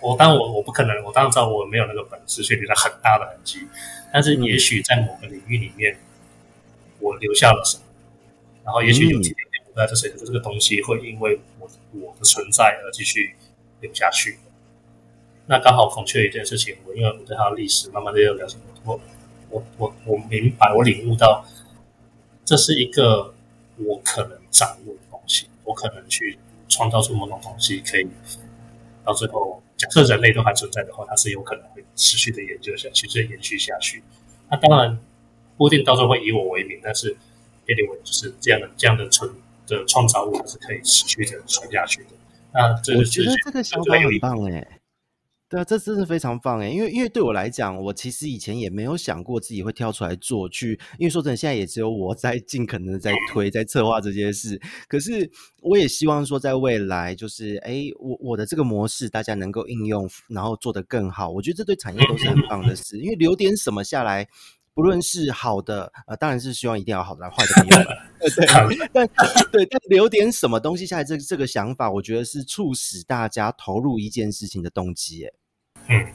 [0.00, 3.66] 我当我我不可能，我当然知道我没有那个本事去留下很大的痕迹。
[4.12, 5.96] 但是也许在某个领域里面，
[7.00, 7.82] 我留下了什么，
[8.64, 13.34] 然后也许有几天我在这谁的这个东西会因为我我的存在而继续
[13.80, 14.38] 留下去。
[15.46, 19.00] 那刚好孔雀一件事情，我因为我对它的历史慢慢的有了解，我
[19.48, 21.44] 我我我明白，我领悟到
[22.44, 23.34] 这是一个
[23.78, 26.38] 我可能掌握的东西，我可能去。
[26.74, 28.06] 创造出某种东西，可以
[29.04, 34.02] 到最后，假设人类都还存在的话，它是有可能会持续的研究下去，持续延续下去。
[34.50, 34.98] 那当然
[35.56, 37.16] 不一定到时候会以我为名，但是
[37.66, 39.30] anyway 就是这样的这样的存
[39.68, 42.10] 的创造物，它是可以持续的存下去的。
[42.52, 44.80] 那这我觉得这个想法很棒哎。
[45.54, 54.60] 对啊，这真是非常棒诶，因为因为对我来讲，我其实以前也没有想过自己会跳出来做去，因为说真的，现在也只有我在 尽可能的在推，在策划这件事。
[54.88, 55.30] 可是
[55.62, 61.30] 我也希望说，在未来，就是哎，我我的这个模式，大家能够应用，然后做得更好。
[61.30, 64.26] 我觉得这对产业都是很棒的事，因为留点什么下来，
[64.74, 67.86] 不论是好的，呃，当然是希望一定要好的，坏的没有了。
[68.18, 69.08] 对，但
[69.52, 75.28] 对，但留点什么东西下来，这这个想法，我觉得是促使大家投入一件事情的动机。
[75.88, 76.06] 嗯，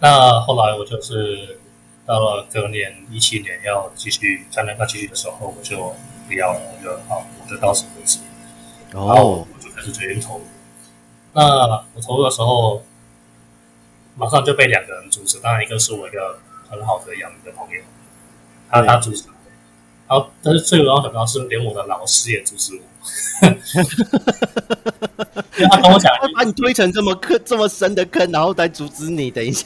[0.00, 1.58] 那后来我就是
[2.04, 5.94] 到了隔年一七年要继续在那个继续的时候，我就
[6.26, 8.18] 不要了，我就好，我就到此为止。
[8.92, 10.44] 哦，然后我就开始决定投入。
[11.32, 11.42] 那
[11.94, 12.82] 我投入的时候，
[14.14, 15.38] 马上就被两个人阻止。
[15.40, 16.38] 当然，一个是我一个
[16.68, 17.82] 很好的养鱼的朋友，
[18.70, 19.34] 他他阻止我。
[20.08, 22.80] 然后，但是最让我想到是，连我的老师也阻止我。
[25.70, 29.30] 他跟我讲，他把你推成这么坑、这么深的坑，然后再阻止你。
[29.30, 29.64] 等一下，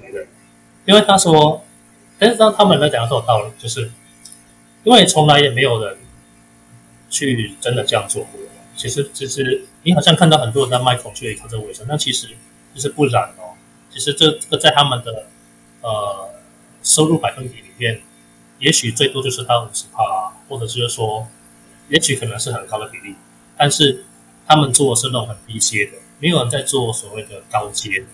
[0.00, 0.28] 对对，
[0.84, 1.64] 因为他说，
[2.18, 3.90] 但是当他们来讲的时候，有道理，就是
[4.84, 5.96] 因为从来也没有人
[7.08, 8.40] 去真的这样做过。
[8.76, 12.28] 其实，其实你好像看到很多人在卖孔雀鱼靠这为生，但其实
[12.74, 13.52] 其实不然哦。
[13.90, 15.26] 其实这这个在他们的
[15.82, 16.30] 呃
[16.82, 18.00] 收入百分比里面，
[18.58, 21.26] 也许最多就是到五十趴，或者是说，
[21.90, 23.14] 也许可能是很高的比例，
[23.56, 24.04] 但是。
[24.46, 28.04] 他们做的是那种很低阶的，没有人在做所谓的高阶，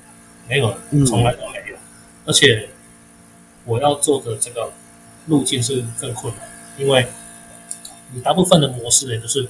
[0.47, 1.77] 没有，从来都没有。
[2.27, 2.69] 而且
[3.65, 4.71] 我要做的这个
[5.29, 7.07] 路径是更困难，因为
[8.12, 9.49] 你大部分的模式也就是，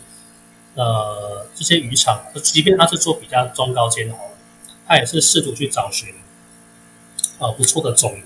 [0.76, 4.14] 呃，这些渔场，即便他是做比较中高阶的，
[4.86, 6.14] 他也是试图去找寻
[7.40, 8.22] 呃不错的种鱼，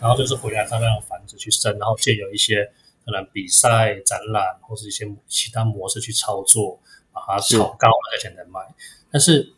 [0.00, 2.70] 然后就是回来他那样繁殖去生，然后借由一些
[3.10, 6.80] 可能比赛、展览或是一些其他模式去操作。
[7.12, 8.60] 把它炒高了再才能卖，
[9.10, 9.52] 但是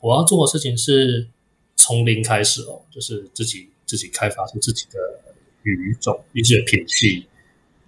[0.00, 1.28] 我要做的事情是
[1.76, 4.98] 从零开始哦，就是自己自己开发出自己的
[5.64, 7.26] 语种、一些品系，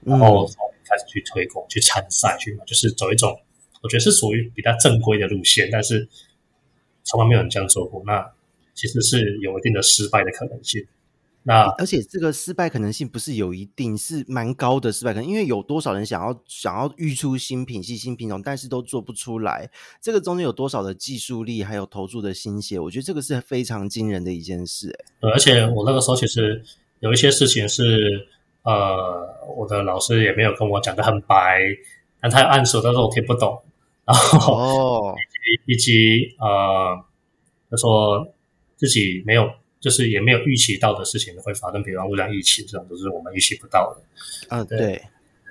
[0.05, 3.41] 然后从开始去推广、去参赛、去就是走一种
[3.81, 6.07] 我觉得是属于比较正规的路线，但是
[7.05, 8.31] 从来没有人这样做过，那
[8.75, 10.87] 其实是有一定的失败的可能性。
[11.43, 19.71] 那而且这个失败可能性不是有一定，是蛮高的失败可能，因为有多少人想要想要育出新品系、新品种，但是都做不出来，
[20.03, 24.95] 这个中间有多少的技术力，还有投注的心血，我觉得这个是非常惊人的一件事。
[25.19, 26.63] 对，而且我那个时候其实
[26.99, 28.29] 有一些事情是，
[28.63, 31.59] 呃，我的老师也没有跟我讲的很白，
[32.21, 33.59] 但他有暗示，但是我听不懂，
[34.05, 35.15] 然后哦，
[35.67, 37.03] 以及呃，
[37.71, 38.29] 他说
[38.77, 39.51] 自己没有。
[39.81, 44.55] 就是也没有预期到的事情会发生，比方污染疫情这种都是我们预期不到的。
[44.55, 45.03] 啊，对。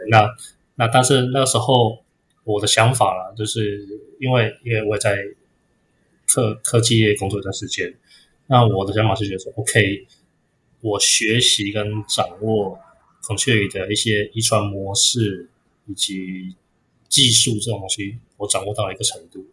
[0.07, 0.29] 那
[0.75, 2.03] 那但是那时候
[2.43, 3.87] 我的想法啦，就是
[4.19, 5.17] 因为因为我也在
[6.27, 7.91] 科科技业工作一段时间，
[8.45, 10.05] 那我的想法是觉得说，OK，
[10.81, 12.79] 我学习跟掌握
[13.23, 15.49] 孔雀鱼的一些遗传模式
[15.87, 16.55] 以及
[17.07, 19.43] 技术这种东西，我掌握到了一个程度。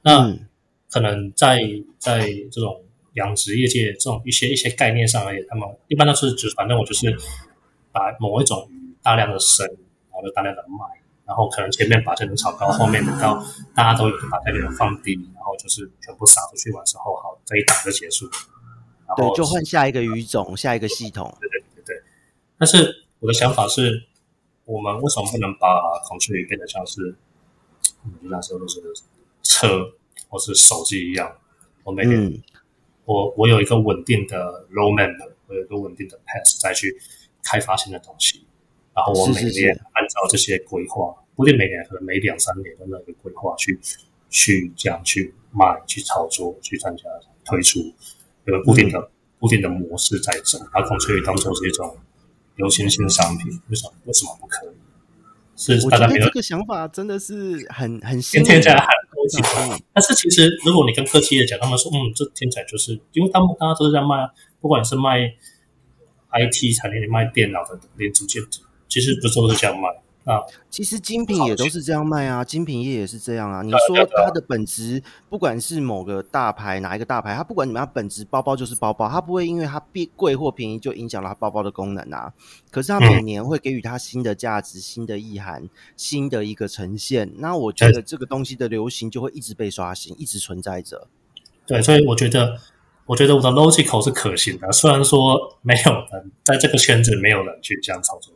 [0.00, 0.48] 那、嗯、
[0.90, 1.60] 可能在
[1.98, 2.82] 在这种。
[3.18, 7.14] 养殖业界这种一些一些概念上而言，他们一般都是就是反正我就是
[7.92, 10.84] 把某一种鱼大量的生，然后就大量的卖，
[11.26, 18.24] 然后可能前面把这种炒高，后面等到大家都有就把这个放低，然后就是全部撒出去完之后，好，这一档就结束。
[19.06, 21.36] 然后对，就换下一个鱼种，下一个系统。
[21.40, 22.02] 对对对对。
[22.58, 24.04] 但是我的想法是，
[24.64, 25.68] 我们为什么不能把
[26.06, 27.16] 孔雀鱼变得像是
[28.02, 28.80] 我们那时候都是
[29.42, 29.92] 车
[30.28, 31.36] 或是手机一样，
[31.84, 32.42] 我每天。
[33.08, 36.94] 嗯我我有一个稳定的 roadmap，我有一个稳定的 path 再去
[37.42, 38.44] 开发新的东西，
[38.94, 43.80] 然后我每年按照这些规划，不一定每年，可能每两三年的那个规划去
[44.28, 47.04] 去这样去卖、去操作、去参加
[47.46, 47.80] 推出，
[48.44, 49.08] 有个固定的、嗯、
[49.40, 51.96] 固定的模式在走，把孔雀鱼当做是一种
[52.56, 54.76] 流行性商品，为什么为什么不可以？
[55.56, 58.44] 是大家没有这个想法，真的是很很新。
[58.44, 58.86] 天天在喊
[59.92, 64.28] 但是其实如果你跟科技的讲，他们说，嗯，这听起来就是，因为他们大家都是在卖，
[64.60, 65.32] 不管是卖
[66.30, 68.42] IT 产业、卖电脑的连组件，
[68.88, 69.88] 其实不都是这样卖。
[70.28, 73.62] 啊，其实精品也都是这样卖啊，精品业也是这样啊。
[73.62, 82.30] 你说它的本质，不管是某个大牌哪一个大牌，它不管你们它本质包包就是包包，它不会因为它变贵或便宜就影响了它包包的功能啊。
[82.70, 87.32] 可是它每年会给予它新的价值、新的意涵、新的一个呈现。
[87.38, 91.06] 那我觉得这个东西的流行就会一直被刷新，一直存在着。
[91.66, 92.58] 对，所以我觉得，
[93.06, 94.70] 我觉得我的 logical 是可行的。
[94.72, 98.34] 虽然说没有人在这个圈子没有人去这样操作。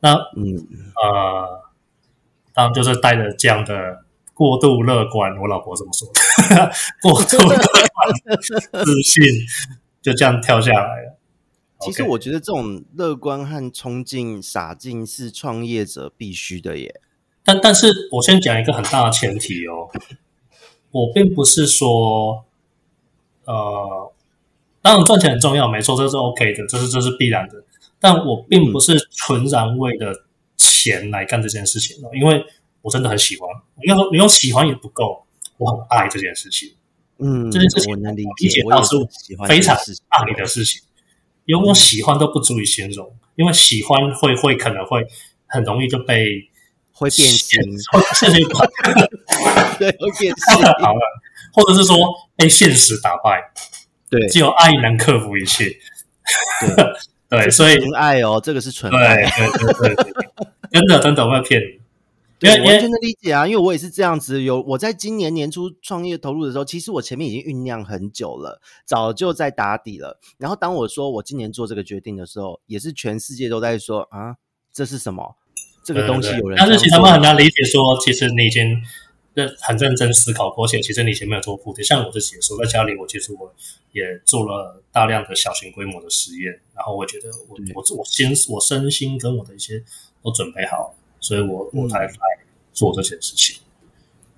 [0.00, 0.66] 那嗯
[1.02, 1.62] 呃，
[2.52, 6.08] 当然就是带着这样的过度乐观，我老婆这么说
[6.56, 9.22] 的， 过度乐观自信
[10.00, 11.16] 就这样跳下来了。
[11.80, 17.00] 其实我觉得这种乐观和冲劲、傻劲是创业者必须的耶。
[17.42, 19.88] 但但是我先讲一个很大的前提哦，
[20.90, 22.44] 我并不是说
[23.44, 24.12] 呃，
[24.82, 27.64] 当然赚钱很重要，没错，这是 OK 的，这是这是必然的。
[28.00, 32.42] 但我并不是纯然为了钱来干这件事情的，因为
[32.82, 33.48] 我真的很喜欢。
[33.82, 35.26] 你要说你用喜欢也不够，
[35.58, 36.72] 我很爱这件事情。
[37.18, 38.96] 嗯，这件事情我能理解到是
[39.46, 40.80] 非常爱的事情，
[41.44, 45.06] 因为我喜欢都不足以形容，因为喜欢会会可能会
[45.46, 46.48] 很容易就被
[46.92, 47.60] 会变形，
[48.14, 48.40] 现实
[49.78, 50.64] 对，会变形。
[50.80, 51.00] 好了，
[51.52, 51.96] 或者是说
[52.36, 53.52] 被现实打败，
[54.08, 55.76] 对，只有爱能克服一切。
[57.30, 60.14] 对，所以纯爱哦，这个是纯爱，对对对对，
[60.72, 61.80] 真的真的我没有骗你。
[62.40, 64.42] 对，我完全的理解啊，因为我也是这样子。
[64.42, 70.18] 有我在今年年初创业投入的时候，其实我前面已经酝酿很久了，早就在打底了。
[70.38, 74.36] 然后当我说我今年做这个决定的时候，也是全世界都在说啊，
[74.72, 75.36] 这是什么？
[75.84, 76.58] 这个东西有人。
[76.58, 78.82] 但是其实他们很难理解，说其实你已经
[79.40, 81.84] 认很认真思考过，且其实你以前没有做铺垫。
[81.84, 83.52] 像我自己说，在家里，我其实我
[83.92, 89.82] 也做了大量的小型规模的实验，然后我觉得我我我先我身心跟我的一些
[90.22, 90.94] 都准备好。
[91.22, 92.10] 所以我我才来
[92.72, 93.58] 做这件事情。
[93.60, 93.66] 嗯。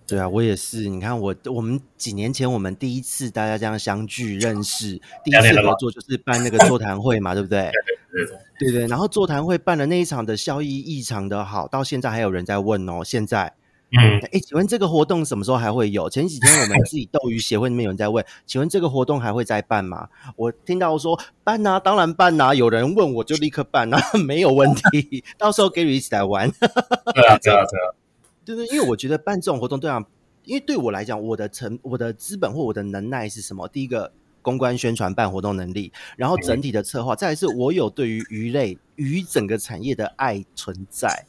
[0.07, 0.89] 对啊，我也是。
[0.89, 7.71] 你看我，我我们几年前我们第一次大家这样相聚认识，第一次合作就是办那个座谈会嘛，对不对？
[8.11, 8.87] 对对对对。
[8.89, 13.03] 然后座谈会办的那一场的效益异常的好，到现在还有人在问哦。
[13.05, 13.55] 现在。
[13.95, 16.09] 嗯，哎，请问这个活动什么时候还会有？
[16.09, 20.09] 前几天我们自己斗鱼协会那边有人在问，请问这个活动还会再办吗？
[20.35, 26.51] 我听到说办啊，当然办啊，有人问我就立刻办啊， 没有问题，到时候 Gary 一起来玩。
[26.51, 27.95] 对啊，对啊，对啊，
[28.47, 30.03] 对对，因为我觉得办这种活动，对啊，
[30.45, 33.69] 因为对我来讲，我的成、我的资本或我的能耐是什么？
[33.69, 41.27] 第一个，公关宣传办活动能力，然后整体的策划，再来是我有对于鱼类、鱼整个产业的爱存在。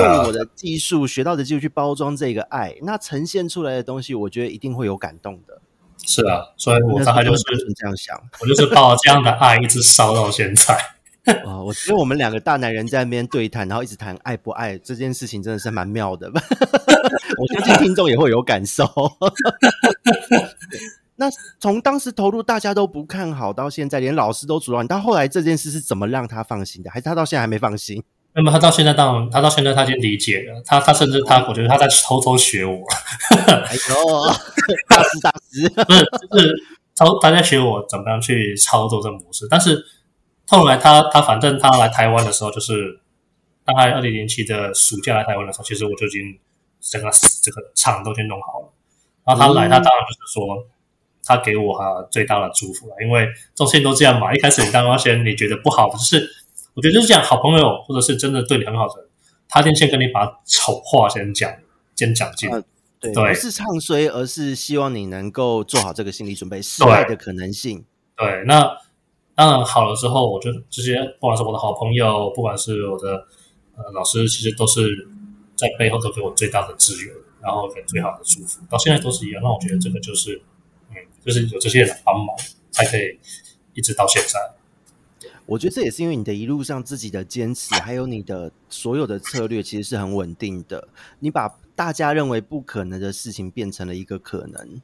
[0.00, 5.60] 用我的技术学到的技术去包装这个爱，那呈现出来的东西，我觉得一定会有感动的。
[6.04, 7.42] 是啊，所以我大概就是
[7.76, 10.74] 这样想， 我就是抱这样的爱一直烧到现在。
[11.44, 16.28] 啊， 我觉得我们两个大男人在那边对谈，然后一直谈爱不爱这件事情，真的是蛮妙的。
[17.38, 18.84] 我相信听众也会有感受。
[21.14, 26.90] 那从当时投入大家都不看好，到现在连老师都阻挠你，到后来这件事是怎么让他放心的？
[26.90, 28.02] 还是他到现在还没放心？
[28.34, 32.82] 那么他到现在当然，他到现在他已经理解了，他他甚至他，我觉得他在偷偷学我。
[33.30, 34.26] 哎呦，
[34.88, 36.54] 大师大师，不是就是
[36.94, 39.46] 操他在学我怎么样去操作这个模式。
[39.50, 39.84] 但是
[40.46, 42.98] 后来他他反正他来台湾的时候，就是
[43.66, 46.22] 大概二零零七的暑假来台湾的时候，其实我就已经
[46.80, 47.10] 整个
[47.42, 48.72] 这个厂都已经弄好了。
[49.26, 50.66] 然后他来，他当然就是说
[51.22, 54.34] 他给我哈最大的祝福了，因为这种事情都这样嘛。
[54.34, 56.30] 一开始你当然先你觉得不好的就是。
[56.74, 59.10] 我觉得就是这样，好朋友或者是真的对你很好的人，
[59.48, 61.52] 他先先跟你把丑话先讲，
[61.94, 62.62] 先讲尽、呃。
[63.00, 67.84] 对，不是唱衰，而是希望你能够做好这个心理准备，失败的可能性。
[68.16, 68.78] 对，那
[69.34, 73.26] 当然好了之后，我就这些，不管是我的好朋友，不管是我的
[73.74, 75.08] 呃老师，其实都是
[75.56, 79.42] 在背后都给我最大的支援，然后给最好的祝福，到现在都是一样。
[79.42, 80.40] 那我觉得这个就是，
[80.90, 82.28] 嗯，就是有这些人帮忙，
[82.70, 83.18] 才可以
[83.74, 84.38] 一直到现在。
[85.52, 90.88] 我觉得这也是因为你的一路上自己的坚持，还有你的所有的策略，其实是很稳定的。
[91.18, 94.80] 你把大家认为不可能的事情变成了一个可能。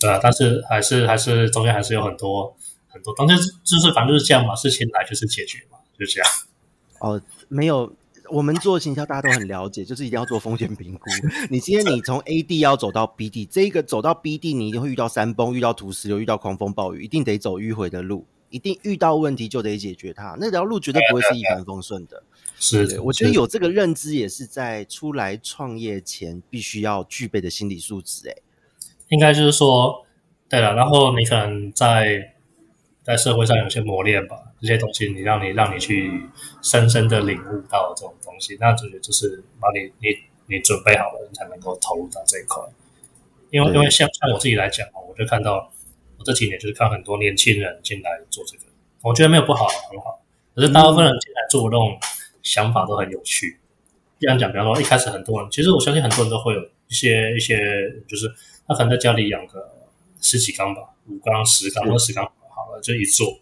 [0.00, 2.56] 对啊，但是还是还是中间还是有很多
[2.88, 6.30] 很多，当然就是反正就是这样嘛，事情来就是解决嘛，就这样。
[7.00, 7.92] 哦，没有，
[8.30, 11.10] 我们做行销大家都很了解，就是一定要做风险评估。
[11.52, 18.24] 你今天你从 AD 要走到 B 地，这一个走到 B 地，你一定会遇到山崩，遇到土石流，遇到狂风暴雨，一定得走迂回的路。
[18.56, 22.22] 一定遇到问题就得解决它，那条路绝对不会是一帆风顺的。
[22.58, 28.30] 是，我觉得有这个认知也是在出来创业前必须要具备的心理素质。
[28.30, 28.34] 哎，
[29.10, 30.06] 应该就是说，
[30.48, 32.32] 对了，然后你可能在
[33.02, 36.10] 在社会上有些磨练吧，这些东西你让你让你去
[36.62, 42.64] 深深的领悟到这种东西，那这个就是把你你你准备好了，你才能够投入到这一块。
[43.50, 45.70] 因为因为像像我自己来讲啊，我就看到。
[46.26, 48.64] 这几年就是看很多年轻人进来做这个，
[49.00, 50.20] 我觉得没有不好，很好。
[50.56, 51.96] 可是大部分人进来做这种
[52.42, 53.60] 想法都很有趣。
[54.18, 57.56] 这样讲，比方说一开始很多人，其实我相信很多人都会有一些一些，
[58.08, 58.26] 就是
[58.66, 59.70] 他可能在家里养个
[60.20, 63.38] 十几缸吧，五缸、十缸、二十缸，好了就一做。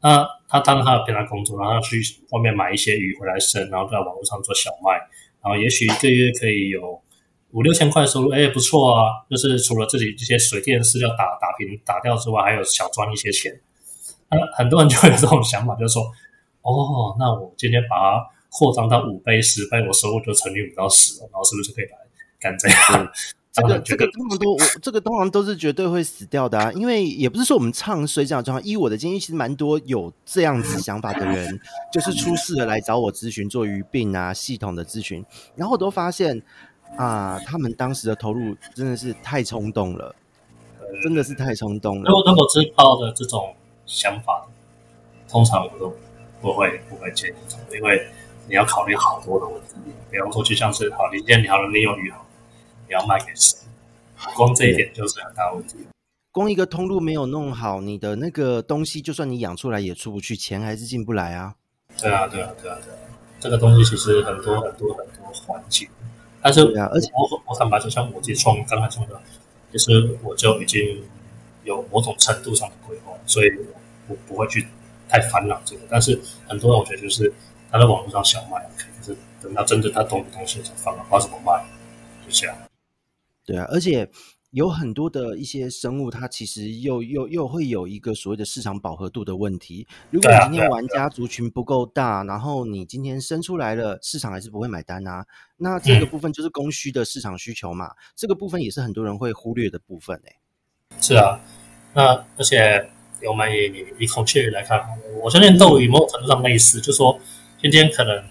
[0.00, 4.94] 那他当他平常工作，然后去外面买一些鱼回来生，然后在网络上做小卖，
[5.42, 7.02] 然后也许一个月可以有。
[7.52, 9.24] 五六千块收入，哎，不错啊！
[9.30, 13.58] 就是除了自己这些水电饲料打打平打掉之外，还有小赚一些钱。
[14.30, 16.02] 那很多人就会有这种想法，就是说，
[16.60, 21.92] 哦，那我今天把它扩张到五倍、十倍，我收入就乘以五到十了，然后是不是就可以来
[22.38, 23.10] 干这样？
[23.50, 26.70] 这个这个通常都我这个通常都是绝对会死掉的啊！
[26.72, 31.58] 因为也不是说我们唱衰这样的状况，依我的经验，其实蛮多有这样子想法的人，
[31.90, 35.24] 就是出事了来找我咨询做鱼病啊系统的咨询，
[35.56, 36.42] 然后我都发现。
[36.96, 40.14] 啊，他们当时的投入真的是太冲动了，
[41.02, 42.08] 真的是太冲动了。
[42.08, 43.54] 如果如果知道的这种
[43.86, 44.46] 想法，
[45.28, 45.94] 通常我都
[46.40, 48.06] 不会不会建议他们，因为
[48.48, 49.74] 你要考虑好多的问题，
[50.10, 52.24] 比方说就像是好，你今天你好了，你有鱼好，
[52.86, 53.58] 你要卖给谁？
[54.34, 55.76] 光这一点就是很大问题。
[56.32, 61.54] 光一个通路没有弄好，你的那个东西，就算你养出来也出不去，钱还是进不来啊。
[62.00, 62.98] 对啊，对啊，对啊，对啊，
[63.38, 65.88] 这个东西其实很多很多很多环节，
[66.50, 69.20] 但是啊，而且我我坦白说，像我自己创刚才说的，
[69.70, 71.04] 其实我就已经
[71.64, 73.50] 有某种程度上的规划，所以
[74.08, 74.66] 我不会去
[75.10, 75.82] 太烦恼这个。
[75.90, 77.30] 但是很多人我觉得就是
[77.70, 81.62] 他在网络上想卖，OK，可是等到真正他懂的东西才放，不知道怎么卖，
[82.26, 82.56] 就这样。
[83.44, 84.08] 对啊，而且
[84.52, 89.86] 有很多的一些生物，它其实又又又会有一个所谓的市场饱和度的问题。
[90.10, 95.26] 如果你今天玩家族群不够大，然后你今天生出来了，市场还是不会买单啊。
[95.58, 100.96] 那这个部分就是供需的市场需求嘛，嗯、这个部分也是很多人会忽略的部分诶、欸。
[100.98, 101.38] 是啊，
[101.92, 102.88] 那而且
[103.28, 104.80] 我们以以孔雀鱼来看，
[105.22, 107.20] 我相信斗鱼某种程度上类似，就是说
[107.60, 108.24] 今天可能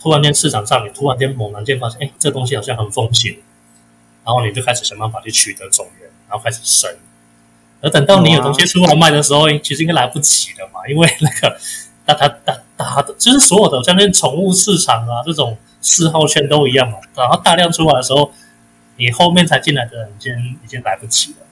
[0.00, 3.36] 突然间市场上你突然间猛然间发现，哎，这东西好像很风险。
[4.24, 6.90] 然后你就开始想办法去取得种源，然后开始生。
[7.80, 11.58] 而等到你有东西出来卖的时候，其实应该来不及了嘛，因为那个
[12.04, 16.98] 大家大大的，就是所有的像那宠物市场啊，这种四号圈都一样嘛。
[17.16, 18.30] 然后大量出来的时候，
[18.96, 20.32] 你后面才进来的人已经
[20.64, 21.46] 已经来不及了。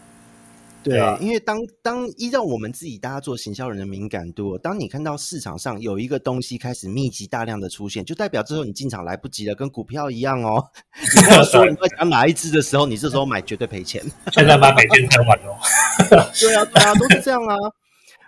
[0.83, 10.64] 对，啊、因为当当依照我们自己大家做行销人的敏感度，当你看到市场上有一个东西开始密集大量的出现，就代表之后你进场来不及了，跟股票一样哦。
[11.16, 14.03] 你要说你会想哪一只的时候，你这时候买绝对赔钱。
[14.33, 15.59] 现在买赔钱太晚了。
[16.09, 17.57] 对啊，对啊，都是这样啊。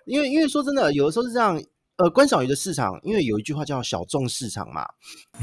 [0.05, 1.63] 因为因为说真的，有的时候是这样。
[2.03, 4.85] 呃，观赏鱼的市场，因为有一句话叫“小众市场”嘛，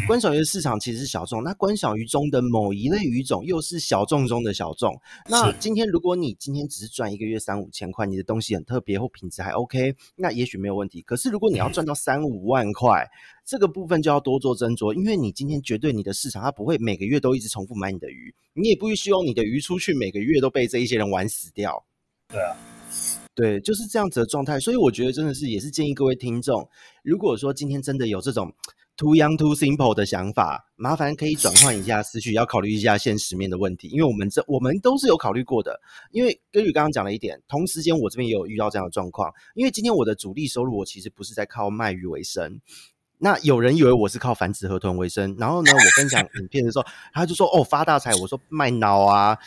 [0.05, 1.41] 观赏鱼的市场其实是小众。
[1.41, 4.93] 那观赏鱼中的某一类鱼种又是小众中的小众。
[5.29, 11.01] 那今天如果你今天只是赚一个月三五千块，你的东西很特别或品质还 OK，那也许没有问题。
[11.01, 13.07] 可是如果你要赚到三五万块，
[13.45, 21.85] 这个部分就要多做斟酌，因为你今天绝对你的市场它不会每个月都一直重复买你的鱼，你也不会希望你的鱼出去每个月都被这一些人玩死掉。
[22.27, 22.57] 对啊。
[23.39, 26.67] 对，就是这样子的状态，所以我觉得真的是也是建议各位听众，
[27.03, 28.53] 如果说今天真的有这种
[28.97, 35.79] too young too simple 的想法，麻烦可以转换一下思绪，要考虑一下现实面的问题，因为我们这我们都是有考虑过的。
[36.11, 42.59] 因为根据刚刚讲了一点，同时间我这边也有遇到这样的状况，因为今天我的主力收入我其实不是在靠卖鱼为生，
[43.19, 49.37] 那有人以为我是靠繁殖河豚为生，然后呢，我分享影片的时候，他就说哦发大财，我说卖脑啊，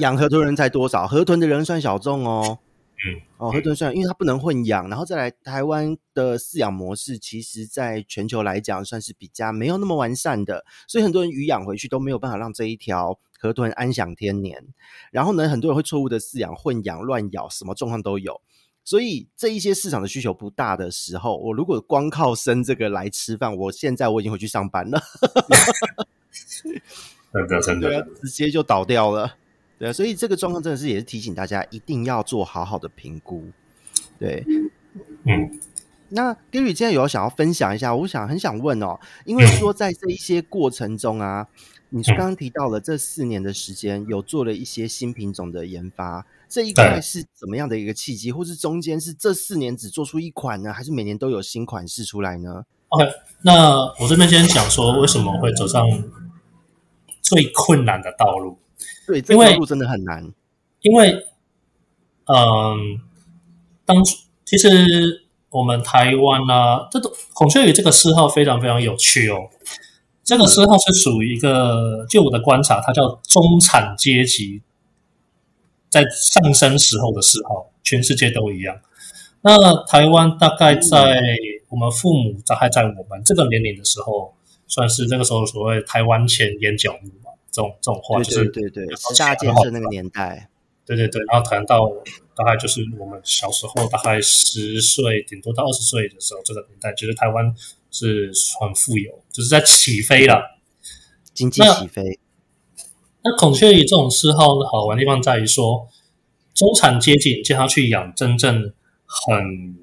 [0.00, 2.58] 养河豚人才多少，河豚的人算小众哦。
[3.04, 14.64] 嗯，哦，河豚算，因为它不能混养，然后再来台湾的饲养模式，其实在全球来讲算是比较没有那么完善的，所以很多人鱼养回去都没有办法让这一条河豚安享天年。
[15.10, 18.40] 然后呢，很多人会错误的饲养、混养、乱咬，什么状况都有。
[18.84, 25.00] 所以这一些市场的需求不大的时候，我如果光靠生这个来吃饭，我现在我已经回去上班了，
[27.32, 29.36] 真的真的，直接就倒掉了。
[29.82, 33.48] 对，所以这个状况真的是也是提醒大家一定要做好好的评估。
[34.16, 34.44] 对，
[35.24, 35.58] 嗯，
[36.10, 41.48] 那 Gary 今天有想要分享一下，我想很想问哦，因为说在这一些过程中啊，
[41.88, 53.04] 你刚刚提到了这四年的时间有做了一些新品种的研发，这一块是怎么样的一个契机，或是中间是这四年只做出一款呢，还是每年都有新款式出来呢？OK，
[53.42, 55.84] 那我这边先讲说为什么会走上
[57.20, 58.58] 最困难的道路。
[59.06, 60.32] 对，这条路真的很难。
[60.80, 61.26] 因为，
[62.26, 63.00] 嗯，
[63.84, 69.48] 当初其实我们台湾啊，这都孔雀鱼这个嗜好非常非常有趣哦。
[70.24, 74.62] 这个嗜好是属于一个，就我的观察，它叫中产阶级
[75.88, 78.80] 在上升时候的嗜好，全世界都一样。
[79.42, 81.20] 那台湾大概在
[81.68, 84.34] 我们父母，大概在我们这个年龄的时候，
[84.68, 87.31] 算是这个时候所谓台湾前眼角膜。
[87.52, 90.48] 这种这种话就是对对对，大建设那个年代，
[90.86, 91.86] 对对对，然后谈到
[92.34, 97.54] 大概就是我们小时候，大概十岁顶多到二十岁的时候，这个年代其实台湾
[97.90, 100.58] 是很富有，就是在起飞了，
[101.34, 102.18] 经济起飞。
[103.22, 105.86] 那，那孔雀鱼这种嗜好的好玩的地方在于说，
[106.54, 108.72] 中产阶级叫他去养真正
[109.04, 109.76] 很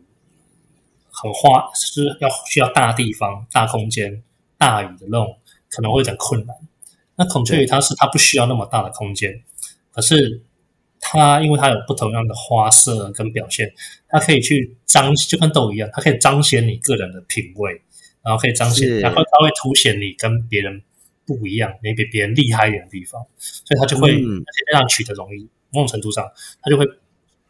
[1.11, 4.23] 很花，就是要需要大地方、大空间、
[4.57, 5.37] 大鱼的那种，
[5.69, 6.55] 可能会有点困难。
[7.19, 9.43] 那孔雀鱼它是它不需要那么大的空间，
[9.91, 10.41] 可是
[11.01, 13.69] 它因为它有不同样的花色跟表现，
[14.07, 17.81] 它可以去彰就跟豆一样，它可以彰显你个人的品味，
[18.23, 20.81] 然后可以彰显，然后它会凸显你跟别人
[21.25, 25.41] 不一样，你比别人厉害一点的地方，所以它就会、嗯、而且这样取得容易，
[25.71, 26.25] 某种程度上，
[26.61, 26.85] 它就会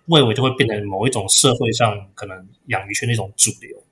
[0.08, 3.84] 味蕾就会变成某一种社会上可能养鱼圈的一种主流。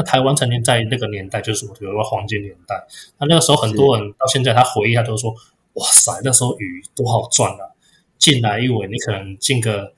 [0.00, 2.82] 那台湾曾经在那个年代，就是我觉得黄金年代。
[3.18, 5.30] 那那个时候很多人到现在他回忆，他都说
[5.74, 7.68] ：“哇塞，那时候鱼多好赚啊！
[8.16, 9.92] 进来一尾，你可能进个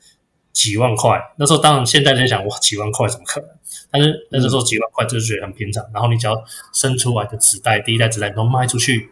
[0.53, 1.21] 几万块。
[1.37, 3.49] 那时候当然现在在想，哇，几万块怎么可能？
[3.93, 5.89] 但是那时候几万块就是觉得很平常。
[5.95, 6.43] 然后你只要
[6.73, 9.09] 生出来的子代，第一代子代都卖出去，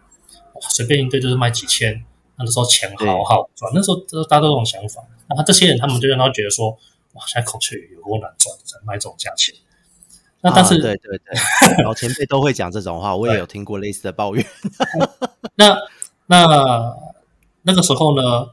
[0.54, 2.04] 哇，随便一对就是卖几千。
[2.36, 5.00] 那时候钱好好赚，那时候大家都这种想法。
[5.28, 6.70] 然后这些人他们就让他觉得说：
[7.12, 9.54] 哇，现在孔雀鱼有多难赚，才卖这种价钱。”
[10.42, 14.46] 那但是，啊、对对对，老前辈都会讲这种话，我也有听过类似的抱怨。
[15.56, 15.76] 那
[16.28, 16.96] 那
[17.62, 18.48] 那个时候呢，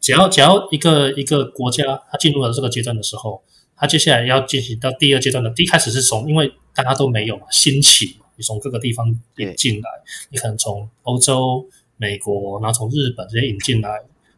[0.00, 3.42] 只要只要一个一个国家它进入了这个阶段的时候，
[3.74, 5.50] 它接下来要进行到第二阶段的。
[5.50, 9.90] 第一开始是从，因为大家都没有嘛，兴起嘛，你从各个地方引进来，
[10.30, 11.66] 你可能从欧洲、
[11.96, 13.90] 美国，然后从日本这些引进来，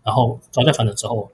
[0.02, 1.30] 然后招架反了之后，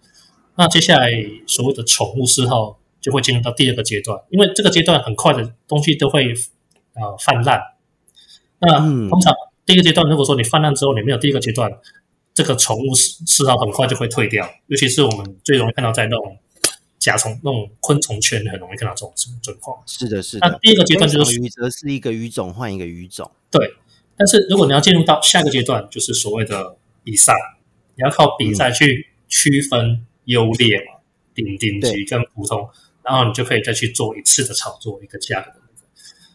[0.57, 1.13] 那接下来
[1.47, 2.80] 所谓的宠物嗜好。
[3.01, 6.35] 就会进入到第二个阶段，因为这个阶段很快的东西都会
[6.95, 7.61] 呃泛滥。
[8.61, 8.79] 那
[9.09, 9.33] 通常
[9.65, 11.73] 第一个阶段，如果说你泛滥之后，你没有第一个阶段，
[12.35, 14.47] 这个宠物嗜嗜好很快就会退掉。
[14.67, 16.39] 尤其是我们最容易看到在那种
[16.99, 19.83] 甲虫、那种昆虫圈，很容易看到这种状况。
[19.87, 20.47] 是的，是的。
[20.47, 23.31] 那第一个阶段就是鱼，则是一个鱼种换一个鱼种。
[23.51, 23.75] 对，
[24.17, 27.33] 但是如果你要进入到下一个阶段，就是所谓的比赛，
[27.95, 31.01] 你要靠比赛去区分优劣嘛，
[31.35, 32.69] 顶顶级跟普通。
[33.03, 35.61] 然后你就可以再去做一次的炒作，一个价格的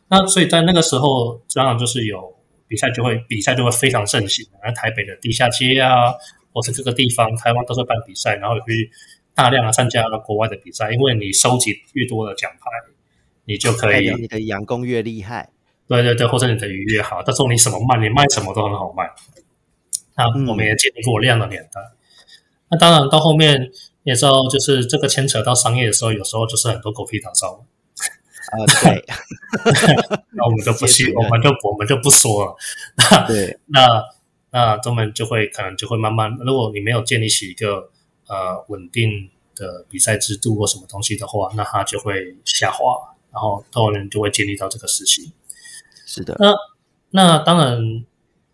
[0.07, 2.35] 那所以在那个时候，当然就是有
[2.67, 4.45] 比赛，就会比赛就会非常盛行。
[4.63, 6.13] 那台北的地下街啊，
[6.53, 8.67] 或是各个地方，台湾都是办比赛，然后也会
[9.33, 10.91] 大量的参加国外的比赛。
[10.91, 12.69] 因为你收集越多的奖牌，
[13.45, 15.49] 你就可以你的养工越厉害。
[15.87, 17.23] 对对对，或者你的鱼越好。
[17.23, 19.09] 到时候你什么卖，你卖什么都很好卖。
[20.15, 21.81] 那我们也经历过那样的年代。
[21.81, 21.97] 嗯、
[22.69, 23.71] 那当然到后面。
[24.05, 27.65] 也知道，就是这个牵扯到商业的时候，有时候就是很多狗屁倒灶。
[28.45, 28.53] 啊，
[28.83, 29.03] 对，
[30.31, 32.55] 那我们就不去，我们就我们就不说了。
[33.27, 34.03] 对， 那
[34.51, 37.89] 那他们就会可能就会慢慢，如果你没有建立起一个
[38.27, 39.09] 呃稳定
[39.55, 45.33] 的比赛制度或什么东西的话，那它就会下滑，然后后面就会建立到这个时期。
[46.05, 46.53] 是的，那
[47.09, 48.05] 那当然，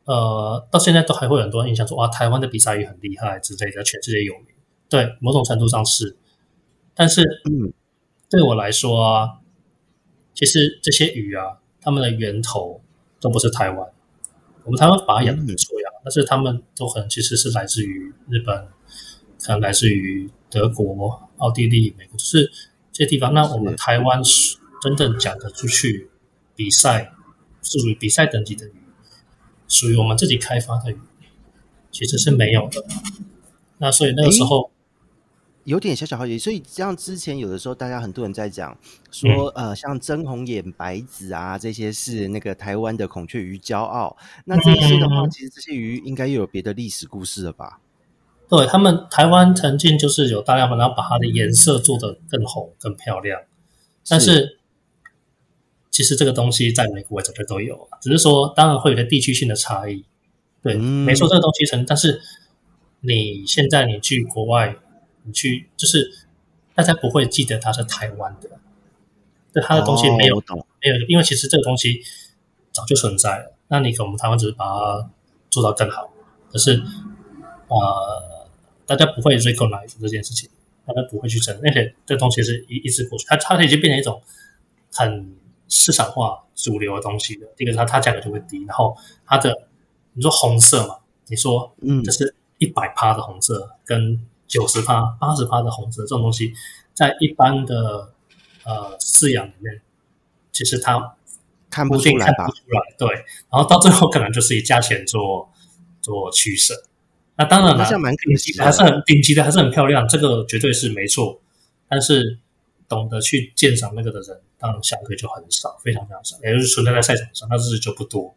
[0.06, 4.46] 呃，到现在都还会有很多人印象说，哇，台湾的比赛也很厉害之类的，全世界有名。
[4.92, 6.18] 对，某种程度上是，
[6.94, 7.72] 但是，嗯，
[8.30, 9.40] 对我来说啊，
[10.34, 12.82] 其实这些鱼啊，它们的源头
[13.22, 13.90] 都不是台湾。
[14.66, 18.68] 我们台湾把它养得很错呀，嗯，但是它们都很其实是来自于日本，
[19.42, 22.52] 可能来自于德国、奥地利、美国，就是
[22.92, 23.34] 这些地方。
[23.34, 24.22] 那我们台湾
[24.82, 26.10] 真正讲得出去
[26.54, 27.14] 比赛，
[27.64, 28.74] 是属于比赛等级的鱼，
[29.70, 31.00] 属于我们自己开发的鱼，
[31.94, 32.84] 其实是没有的。
[33.78, 34.70] 那所以那个时候。
[35.66, 38.76] 有点小小好奇，所以像之前有的时候，大家很多人在讲
[39.12, 44.18] 说，嗯、呃，像真红眼白子啊，这些是那个台湾的孔雀鱼骄傲。
[44.46, 47.80] 那这些的话，嗯、其实这些鱼应该又有别的历史故事了吧？
[48.50, 53.40] 对，他们台湾曾经就是有大量的，然后把它的颜色做得更红、更漂亮。
[54.08, 54.60] 但是，是
[55.92, 60.04] 其实这个东西在美国早就都有，只是说当然会有些地区性的差异。
[60.64, 62.20] 对，嗯、没错，这个东西成，但是
[63.02, 64.76] 你现在你去国外。
[65.24, 66.12] 你去就是
[66.74, 68.50] 大家不会记得它是台湾的，
[69.54, 70.44] 对它的东西没有、哦、
[70.82, 72.02] 没有，因为其实这个东西
[72.72, 73.54] 早就存在了。
[73.68, 75.10] 那你可能台湾只是把它
[75.50, 76.12] 做到更好，
[76.52, 76.82] 可是
[77.68, 78.48] 呃，
[78.86, 80.50] 大家不会 recognize 这件事情，
[80.86, 84.22] 大家不会去承认，而且这东西是一一直过去，它它已经变成一种
[84.94, 85.36] 很
[85.70, 87.48] 市场化主流的东西了。
[87.56, 89.68] 第一个，它它价格就会低，然后它的
[90.14, 90.98] 你说红色嘛，
[91.28, 94.26] 你说嗯，这是一百趴的红色跟。
[94.52, 96.54] 九十趴、八十趴的红色这种东西，
[96.94, 98.12] 在一般的
[98.66, 99.82] 呃饲养里面，
[100.52, 101.16] 其实它
[101.70, 102.36] 看不出来吧？
[102.36, 103.08] 看不出来，对。
[103.50, 105.50] 然后到最后可能就是以价钱做
[106.02, 106.84] 做取舍。
[107.38, 107.86] 那当然了，
[108.18, 111.40] 顶级还是很顶级的，还是很漂亮，这个绝对是没错。
[111.88, 112.38] 但是
[112.90, 118.36] 懂得去鉴赏那个的人，当然相对就很少，非常非常少，也就是存在在赛场上，那日子就不多。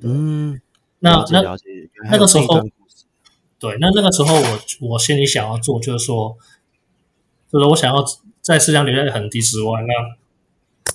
[0.00, 0.60] 嗯，
[0.98, 1.56] 那那
[2.10, 2.62] 那个时候。
[3.62, 6.36] 对，那那个时候我我心里想要做，就是说，
[7.48, 8.04] 就是我想要
[8.40, 9.94] 在市场留下很低之外，那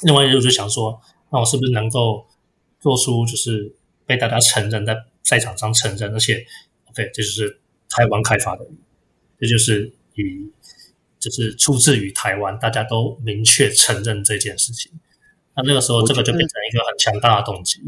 [0.06, 1.00] 另外一个就是想说，
[1.32, 2.28] 那我是不是能够
[2.82, 3.74] 做出就是
[4.06, 6.46] 被大家承认，在赛场上承认，而且
[6.90, 7.58] ，OK，这就是
[7.90, 8.68] 台湾开发的，
[9.40, 10.52] 这就是以
[11.20, 14.92] 就是出自于台湾，大家都明确承认这件事情。
[15.56, 17.82] 那那个时候，这个就变成一个很强大的动机。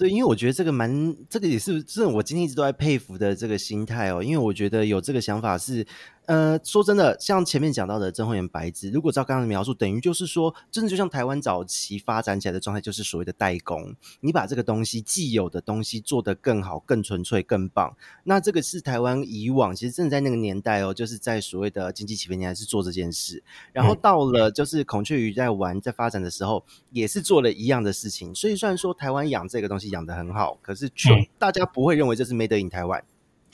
[0.00, 4.22] 对，因为我觉得这个蛮，这个也是，这我今天一直都在佩服的这个心态哦。
[4.22, 5.86] 因为我觉得有这个想法是，
[6.26, 17.94] 呃，说真的，像前面讲到的真慧妍白字，如果照刚刚的描述，等于就是说，真的就像台湾早期发展起来的状态，就是所谓的代工，你把这个东西既有的东西做得更好、更纯粹、更棒。
[18.24, 23.42] 那这个是台湾以往其实真的在那个年代哦，就是在所谓的经济起飞年代是做这件事。
[23.72, 28.32] 然后到了就是孔雀鱼在玩在发展的时候，也是做了一样的事情。
[28.34, 29.90] 所以虽然说台湾养这个东西。
[29.90, 33.02] 养得很好，可是却大家不会认为这是 made in 台湾。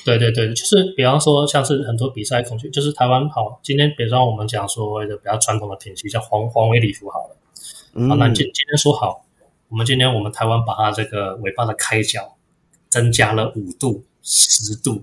[0.04, 3.58] 对对对，就是比方说，像是很多比赛孔雀，就是台湾好。
[3.62, 7.36] 今天比方说我们讲所谓的比较传统的品系，叫黄黄尾礼服好了。
[7.94, 9.24] 嗯、好，那今今天说好，
[9.68, 12.36] 我们今天我们台湾把它这个尾巴的开角
[12.88, 15.02] 增加了五度、十度，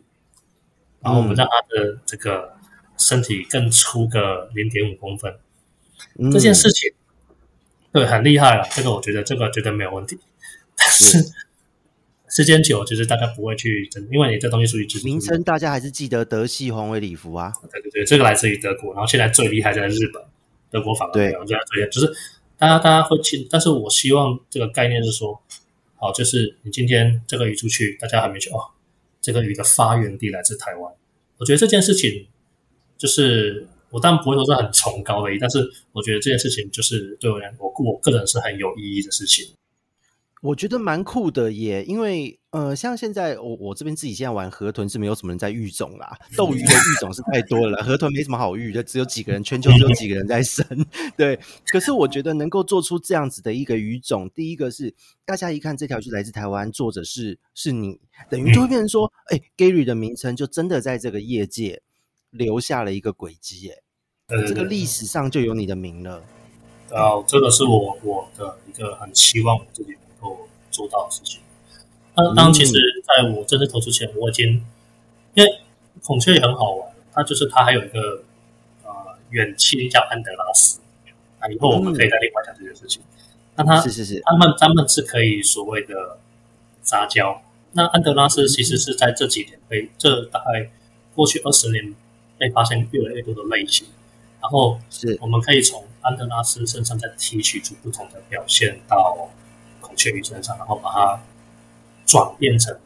[1.02, 2.54] 然后我们让它的这个
[2.98, 5.36] 身体更粗个零点五公分。
[6.18, 6.92] 嗯、这件事情
[7.92, 10.18] 对很厉害了，这个我觉得这个绝对没有问题。
[10.76, 11.32] 但是
[12.34, 17.54] 时间久，就是大家不会去争，因为你这东西属于知识名称，大家还是记得德系黄尾礼服啊。
[17.72, 20.20] 对对对，这个来自于德国，然后现在最厉害在日本，
[20.72, 22.12] 德国法国对，现在最厉害就是
[22.58, 25.40] 大家大家会去，但是我希望这个概念是说，
[25.96, 28.58] 好，就是你今天这个鱼出去，大家还没去哦，
[29.22, 30.92] 这个鱼的发源地来自台湾。
[31.38, 32.26] 我觉得这件事情
[32.98, 35.60] 就是我当然不会说是很崇高的意义，但是
[35.92, 39.46] 我觉得这件事情就是对我来我我个人是很有意义的事情。
[40.44, 50.66] 我觉得蛮酷的耶，因为呃，像现在我我这边自己现在玩河豚是没有什么人在育种啦，斗鱼的育种是太多了啦，河豚没什么好育的，只有几个人，全球只有几个人在生。
[51.16, 61.82] 对，可是我觉得能够做出这样子的一个鱼种，第一个是大家一看这条就来自台湾，作者是是你，等于就会变成说，哎，Gary 的名称就真的在这个业界
[62.32, 63.82] 留下了一个轨迹，耶，
[64.28, 66.22] 这个历史上就有你的名了。
[66.92, 69.96] 哦，这个是我我的一个很期望我自己。
[70.72, 71.40] 做到的事情。
[72.16, 74.64] 那当其实在我正式投资前，我已经
[75.34, 75.60] 因为
[76.04, 78.24] 孔雀也很好玩，它就是它还有一个
[78.84, 80.80] 呃远亲叫安德拉斯。
[81.42, 83.02] 那以后我们可以再另外讲这件事情。
[83.56, 86.20] 那它是是是，他们他们是可以所谓的
[86.84, 87.42] 杂交。
[87.72, 90.70] 那安德拉斯其实是在这几年被这大概
[91.16, 91.96] 过去二十年
[92.38, 93.88] 被发现越来越多的类型，
[94.40, 99.30] 然后是我们可以从安德拉斯身上再提取出不同的表现到。
[99.96, 101.22] 雀鱼身上，然后把它
[102.06, 102.78] 转变成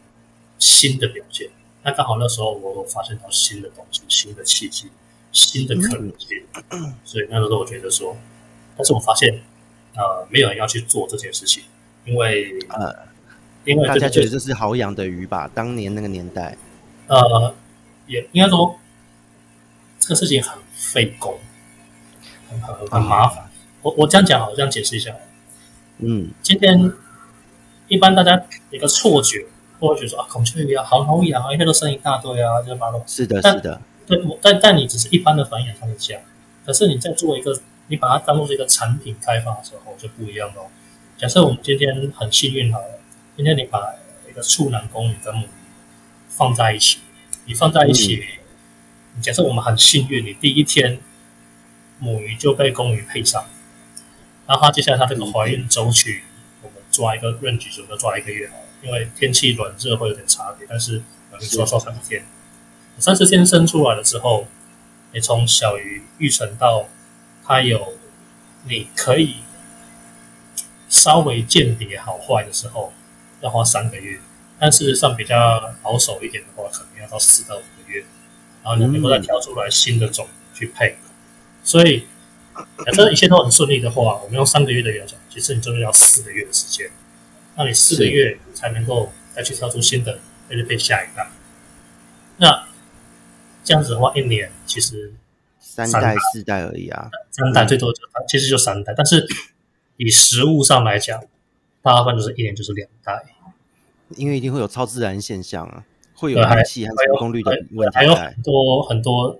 [0.59, 1.49] 新的表现。
[1.83, 4.89] 那刚好那时候我发现到新的东西、新的契机、
[5.31, 8.17] 新的可能性，嗯、所以那时候我觉得说，
[8.75, 9.41] 但是我发现
[9.95, 11.63] 呃，没有人要去做这件事情，
[12.03, 12.93] 因为呃，
[13.63, 15.49] 因为大家觉得这是好养的鱼吧？
[15.53, 16.57] 当年那个年代，
[17.07, 17.55] 呃，
[18.05, 18.77] 也应该说
[19.99, 21.39] 这个事情很费工，
[22.49, 23.45] 很很很麻烦。
[23.45, 23.51] 嗯、
[23.83, 25.15] 我我这样讲好，我这样解释一下。
[25.99, 26.93] 嗯，今天
[27.87, 28.39] 一般大家
[28.69, 29.45] 一个错觉，
[29.79, 36.19] 都会觉得说啊，孔雀鱼啊，好好养啊，一天都生一大堆啊，就把它是的，但是的，对，但但你只是一般的繁衍它的家，
[36.65, 40.67] 可是你在做一个，你把它当做是一个产品开发的时候就不一样了。
[41.17, 42.99] 假设我们今天很幸运好了，
[43.35, 43.79] 今天你把
[44.29, 45.49] 一个处男公鱼跟母鱼
[46.29, 46.99] 放在一起，
[47.45, 48.23] 你放在一起，
[49.15, 50.99] 嗯、假设我们很幸运，你第一天
[51.97, 53.43] 母鱼就被公鱼配上。
[54.47, 56.21] 然后它接下来它这个怀孕周期，
[56.61, 58.49] 我们抓一个 range，准备抓一个月，
[58.81, 62.25] 因为天气暖热会有点差别，但是我们抓抓三十天，
[62.97, 64.47] 三十天生出来了之后，
[65.11, 66.87] 你从小鱼育成到
[67.43, 67.95] 它有
[68.63, 69.35] 你可以
[70.87, 72.93] 稍微鉴别好坏的时候，
[73.41, 74.21] 要花三个月，
[74.57, 78.05] 但事实上比较保守一点的话，可能要到四到五个月，
[78.63, 80.97] 然后你能够再挑出来新的种去配，
[81.63, 82.07] 所以。
[82.85, 86.89] 假设一切都很顺利的话，我们用三个月的养种，其实你真的要四个月的时间。
[87.55, 91.27] 那你四个月才能够再去挑出新的，再去配下一代。
[92.37, 92.67] 那
[93.63, 95.13] 这样子的话，一年其实
[95.59, 98.93] 三代四代而已啊，三代最多就其实就三代。
[98.95, 99.27] 但是
[99.97, 101.19] 以食物上来讲，
[101.81, 103.23] 大部分就是一年就是两代，
[104.15, 105.83] 因为一定会有超自然现象啊，
[106.13, 109.39] 会有寒气和成功率的问题，还有很多很多。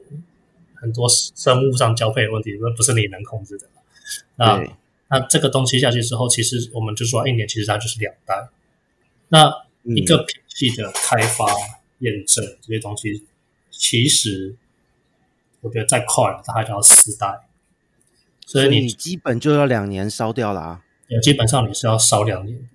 [0.80, 3.68] 很多生物上交配的问题，那不是你能控制的。
[4.36, 4.64] 那
[5.10, 8.50] 那这个东西下去之后，其实我们就说一年，其实它就是两代。
[9.30, 9.52] 那
[9.84, 11.46] 一个品系的开发、
[12.00, 13.26] 验证、嗯、这些东西，
[13.72, 14.56] 其实
[15.62, 17.48] 我觉得再快，它还要四代。
[18.46, 20.84] 所以你，所以你基本就要两年烧掉了啊！
[21.22, 22.70] 基本上你是要烧两年。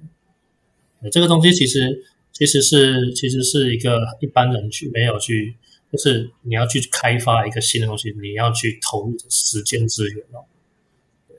[1.11, 5.57] 这个东西其实其实是其实是一个一般人去没有去。
[5.93, 10.43] 就是你要去开发一个新的东西，你要去投入时间资源哦。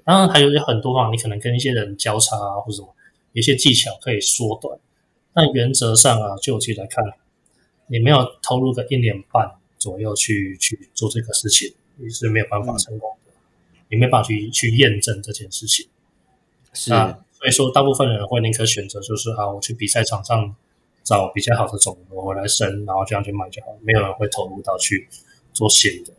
[0.05, 2.93] 当然还有很多方法，你可能跟一些人交叉啊，或者什么，
[3.31, 4.77] 有一些技巧可以缩短。
[5.33, 7.03] 但原则上啊，就我自己来看，
[7.87, 15.87] 你没有投入个一年半左右去去做这个事情，你是没有办法成功的，嗯、你没办法去去验证这件事情。
[16.73, 20.55] 是啊，所以说大部分人会宁可选择就是啊，我去比赛场上
[21.03, 25.07] 找比较好的种子我来生，然后这样去卖就好，没有人会投入到去
[25.51, 26.13] 做新的。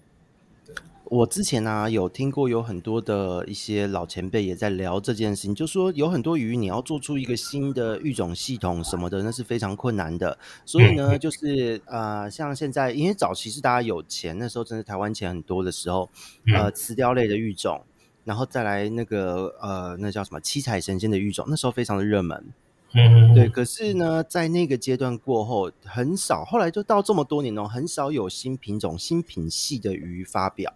[1.06, 10.36] 我之前呢、啊、有听过有很多的一些老前辈也在聊这件事情，就说有很多鱼你要做出一个新的育种系统什么的，那是非常困难的。
[10.64, 16.10] 所以呢，就是呃，像现在因为早期是大家有钱，那时候真的台湾钱很多的时候，
[16.54, 17.82] 呃，雌雕类的育种，
[18.24, 22.52] 然后再来那个呃，那叫什么七彩神仙的育种，那时候非常的热门。
[22.94, 23.48] 嗯，对。
[23.48, 30.72] 可是呢，在那个阶段过后，很少，后来就到这么多年哦，很少有新品种、新品系的鱼发表。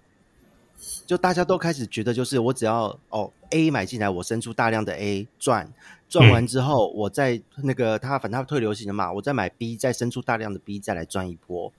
[1.06, 5.72] 就大家都开始觉得，就是我只要哦 A 买进来，我生出大量的 A 赚
[6.08, 11.72] 赚完之后，我再那个它反正它退流行的嘛，我再买 B，再生出大量的 B，再来赚一波。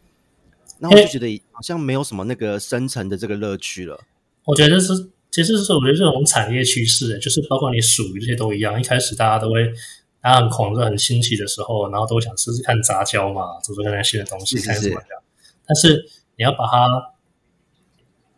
[0.80, 4.00] 那我就觉得好像没有什么那个生成的这个乐趣了。
[4.46, 8.80] 我觉得是，其实是我觉得这种产业趋势，就是包括你属鱼这些都一样。
[8.80, 9.72] 一开始大家都会
[10.22, 15.22] 大家很狂热、很新奇的时候，然后都想试试看杂交嘛，做做看看新的东西，看怎么样。
[15.66, 17.14] 但是你要把它。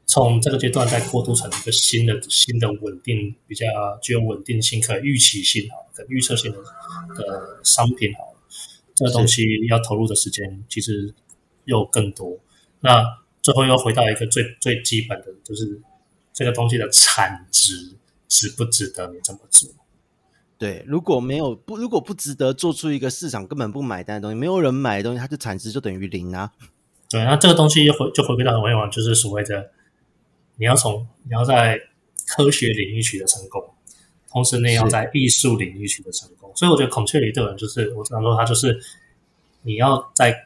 [0.07, 3.65] 从这个阶段再过渡成一个新的、新的稳定、比较
[4.01, 6.57] 具有稳定性、可预期性、好、可预测性的
[7.15, 8.35] 的商品，好，
[8.93, 11.15] 这个东西要投入的时间其实
[11.63, 12.37] 又更多。
[12.81, 13.05] 那
[13.41, 15.81] 最后又回到一个最最基本的，就是
[16.33, 17.95] 这个东西的产值
[18.27, 19.69] 值不值得你这么做？
[20.61, 26.51] 对，如果没有不，如果不值得做出一个市场根本不买单的东西，没有人买的东西，它的产值就等于零啊。
[27.09, 29.71] 对，那这个东西又回就回归到很微观，就是所谓的。
[30.57, 31.81] 你要从你要在
[32.27, 33.73] 科学领域取得成功，
[34.29, 36.51] 同时你要在艺术领域取得成功。
[36.55, 38.79] 所以我觉得孔雀鱼对我就是我常说，它就是
[39.63, 40.45] 你要在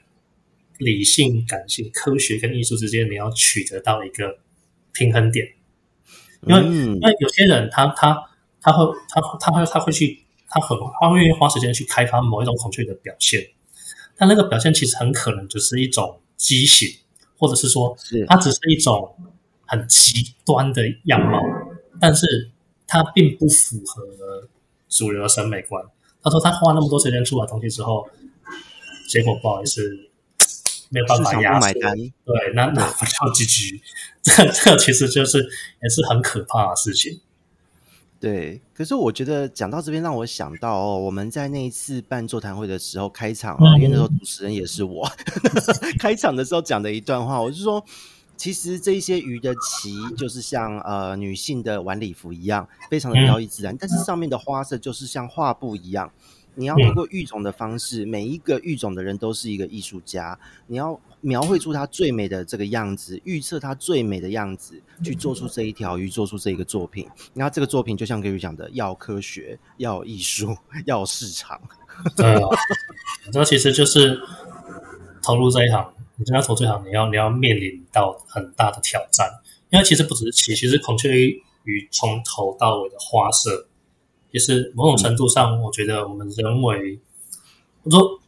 [0.78, 4.38] 理性、感性、科学跟艺术之间，你要取得到一个
[4.94, 5.46] 平衡点。
[6.48, 8.24] 因为、嗯、因为有些人他他
[8.66, 13.48] 他会他他会他会去他很他会愿意花时间去开发某一种恐惧的表现，
[14.18, 16.90] 但那个表现其实很可能只是一种畸形，
[17.38, 17.96] 或者是说
[18.28, 19.16] 它只是一种。
[19.68, 21.42] 很极端的样貌，
[22.00, 22.52] 但是
[22.86, 24.48] 他并不符合
[24.88, 25.84] 主流的审美观。
[26.22, 28.08] 他说他花那么多时间出来东西之后，
[29.10, 29.82] 结果不好意思，
[30.90, 31.98] 没有办法压买单。
[31.98, 33.82] 对，那那不叫 GG，
[34.22, 35.40] 这这个其实就是
[35.82, 37.20] 也是很可怕的事情。
[38.20, 45.08] 对，可是我觉得讲到这边，让我想到哦，我们在那一次办座谈会的时候开场，嗯、因为那时候主持人也是我，
[46.00, 47.84] 开场的时候讲的一段话，我是说。
[48.38, 53.74] 其实这一些鱼的鳍就是像呃女性的晚礼服一样，非常的飘逸自然。
[53.80, 56.12] 但是上面的花色就是像画布一样，
[56.56, 60.38] 你要通过育种的方式，每一个育种的人都是一个艺术家，
[60.68, 67.08] 你要描绘出它最美的这个样子，预测它最美的样子，去做出这一条鱼，做出这一个作品。
[67.34, 71.60] 然后这个作品就像 Gary 讲的，要科学，要艺术， 要市场。
[72.16, 72.50] 对啊，
[73.32, 74.20] 这其实就是
[75.22, 75.94] 投入这一行。
[76.18, 79.30] 你真要投这行，你要你要面临到很大的挑战，
[79.70, 81.12] 因为其实不只是鳍，其实孔雀
[81.66, 83.68] 鱼从头到尾的花色，
[84.36, 87.00] 也是某种程度上，我觉得我们人为，
[87.84, 88.20] 我说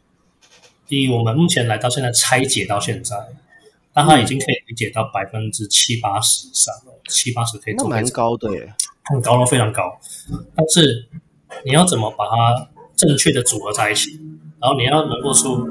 [0.88, 3.14] 以我们目前来到现在拆解到现在，
[3.92, 10.00] 但它已经可以理解到百分之七八十以上了，七八十可以做蛮高的耶，很高了，非常高。
[10.56, 11.10] 但是
[11.66, 14.18] 你要怎么把它正确的组合在一起，
[14.62, 15.68] 然后你要能够出。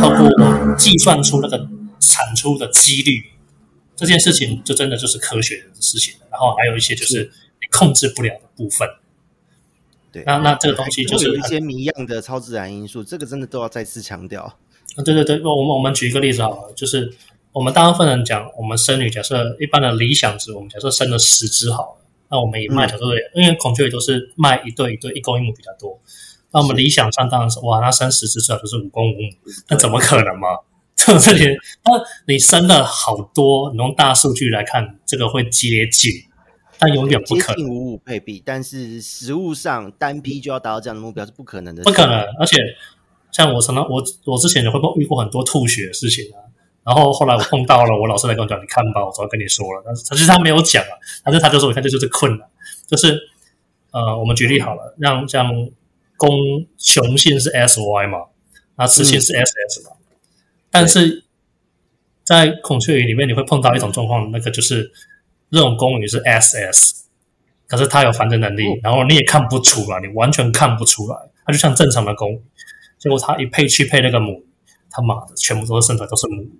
[0.00, 1.58] 透过计算出那个
[2.00, 3.22] 产出的几率，
[3.94, 6.14] 这件事情就真的就是科学的事情。
[6.30, 8.88] 然后还有一些就是你控制不了的部分。
[10.12, 14.42] 对，那那这个东西就是有一些谜样的超自然因素，这个真的都要再次强调。
[14.42, 17.12] 啊，对对对，我们我们举一个例子好了，就是
[17.52, 23.04] 我们大部分人讲，我们生女假设一般的理想值，我们假设生了十只好了，那我们以卖假设，
[23.34, 25.98] 因为孔雀鱼都是卖一对一对，一公一母比较多。
[26.52, 29.28] 那我们理想上当然是哇，那生十只最好就是五公五母，
[29.68, 30.48] 那怎么可能嘛？
[30.96, 31.92] 这这些，那
[32.26, 36.12] 你生了好多，你用大数据来看，这个会接近，
[36.80, 38.42] 但永远不可能接近五五配比。
[38.44, 42.18] 但是实物上单批就要达到这样的目标是不可能的，不可能。
[42.38, 42.56] 而且
[43.30, 46.40] 像我常常我我之前也会遇过很多吐血的事情啊，
[46.82, 52.48] 然后后来我碰到了，我老师来跟我讲，你看吧，我早跟你说了，但是其实他没有讲啊，但是他就说，你看这就是困难，
[52.86, 53.18] 就是
[53.90, 55.70] 呃，我们举例好了，让像。
[56.20, 56.28] 公
[56.76, 58.18] 雄性是 S Y 嘛，
[58.76, 60.04] 那雌性是 S S 嘛，嗯、
[60.70, 61.24] 但是
[62.22, 64.92] 在孔雀鱼里面，你会碰到一种状况，那个就是
[65.50, 67.04] 这种公鱼是 S S，
[67.66, 72.42] 可是它有繁殖能力，哦、然后你也看不出来，你完全看不出来，它就像正常的公鱼，
[72.98, 74.46] 结果它一配去配那个母鱼，
[74.90, 76.50] 他妈的全部都是生出来都是母鱼，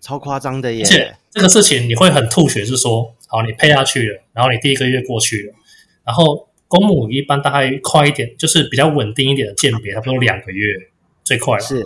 [0.00, 0.82] 超夸张的耶！
[0.82, 5.54] 而且这个事情你会很吐血，是说，好，你配下去了，然后你第一个月过去了，
[6.04, 10.74] 然后公母一般大概快一点，就是比较稳定一点的鉴别，差不多两个月
[11.24, 11.62] 最快了。
[11.62, 11.82] 是，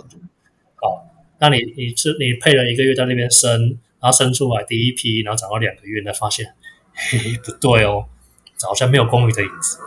[0.75, 1.05] 好，
[1.39, 6.53] 那你你是你配了一个月在那边生，然后生出来第一批，然后长到两个月，才发现，
[6.93, 8.05] 嘿， 不对哦，
[8.61, 9.77] 好像没有公鱼的影子，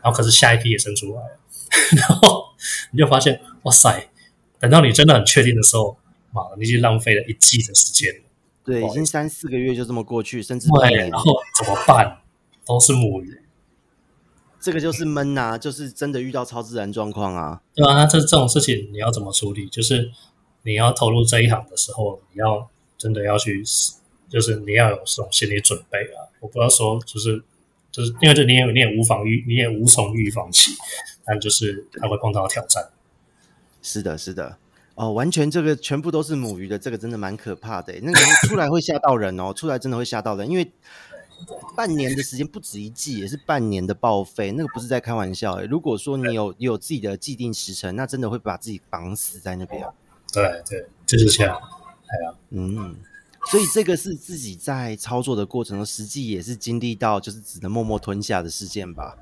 [0.00, 1.40] 然后可是下一批也生出来了。
[1.98, 2.44] 然后
[2.92, 4.08] 你就发现，哇塞！
[4.60, 5.98] 等到你真的很确定的时候，
[6.30, 8.20] 妈的，你已经浪费了一季的时间了。
[8.64, 11.08] 对，已经三四个月就这么过去，甚至对。
[11.08, 11.24] 然后
[11.58, 12.18] 怎么办？
[12.64, 13.42] 都是母鱼，
[14.60, 17.62] 这个就是闷呐、啊，就是真的遇到超自然状况啊。
[17.74, 19.66] 对啊，那这这种事情你要怎么处理？
[19.68, 20.12] 就是
[20.62, 23.62] 你要投入这一行的时候，你要真的要去，
[24.28, 26.28] 就是你要有这种心理准备啊。
[26.40, 27.42] 我不要说，就是
[27.90, 30.72] 就是因为这你也你也无防预，你也无从预防起。
[31.28, 32.88] 但就是他会碰到挑战，
[33.82, 34.58] 是的，是的，
[34.94, 37.92] 哦，完全这个全部都是母鱼的，这个真的蛮可怕的。
[38.00, 40.70] 那个出来会吓到人哦， 出来真的会吓到人，因为
[41.74, 45.60] 半年的时间不止一季，也是半年的报废，那个不是在开玩笑。
[45.62, 49.84] 如果说你有你有自己的既定时辰，那真的会把自己绑死在那边。
[50.32, 51.60] 对对，就是这样。
[52.08, 52.94] 哎呀，嗯，
[53.50, 59.16] 所以这个是自己在操作的过程中，实际也是经历到就是只能默默吞下的事件吧。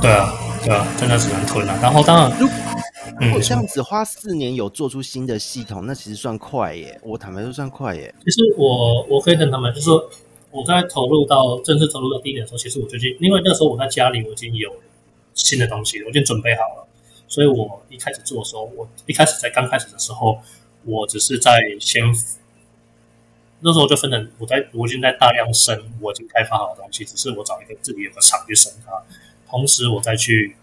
[0.00, 0.32] 对啊，
[0.64, 1.78] 对啊，真的只能吞了。
[1.82, 6.98] 然后当然，如果这样子花四年有做出新的系统，那其实算快耶。
[7.04, 8.12] 我坦白说算快耶。
[8.24, 10.10] 其实我我可以跟他们，就是说
[10.50, 14.72] 我在投入到正式投入到第一年的时候，其实我最近，因为那时候我在家里我已经有
[15.34, 16.88] 新的东西，我已经准备好了，
[17.28, 20.38] 所以我一开始做的时候，我一开始在刚开始的时候，
[20.88, 22.02] 我只是在先
[23.60, 28.92] 那时候就分成我在我已经在大量生我已经开发好的东西，只是我找一个自己有个厂去生它。
[29.50, 30.56] 同时，我再去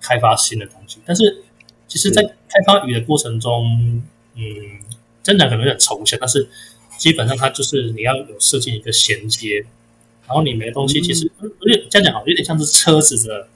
[0.00, 1.00] 开发新的东西。
[1.04, 1.42] 但是，
[1.86, 4.02] 其实，在开发鱼的过程中，
[4.34, 4.42] 嗯，
[5.22, 6.18] 真的可能有点抽象。
[6.20, 6.48] 但是，
[6.96, 9.66] 基本上它就是你要有设计一个衔接，
[10.26, 13.48] 然后你没东西，其实有点这样讲好，有点像是车子的。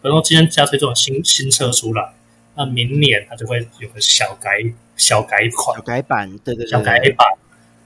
[0.00, 2.14] 比如说，今天加推这种新新车出来，
[2.58, 4.58] 那明年它就会有个小改
[4.96, 7.26] 小改款、小改版，对对对，小改版。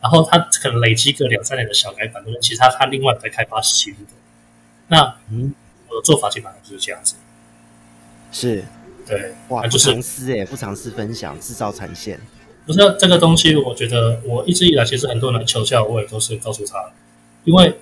[0.01, 4.11] 然后它可能累积个两三年的小改版，其实它它另外在开发新的。
[4.89, 5.55] 那嗯。
[5.89, 7.16] 我的做法基本上就是这样子，
[8.33, 8.64] 是，
[9.07, 12.18] 对，哇，就是不藏私哎，不尝试分享，制造产线。
[12.64, 16.93] 不是这个东西，我觉得我一直以来其实很多人来求教，我也都是告诉他，
[17.45, 17.79] 因为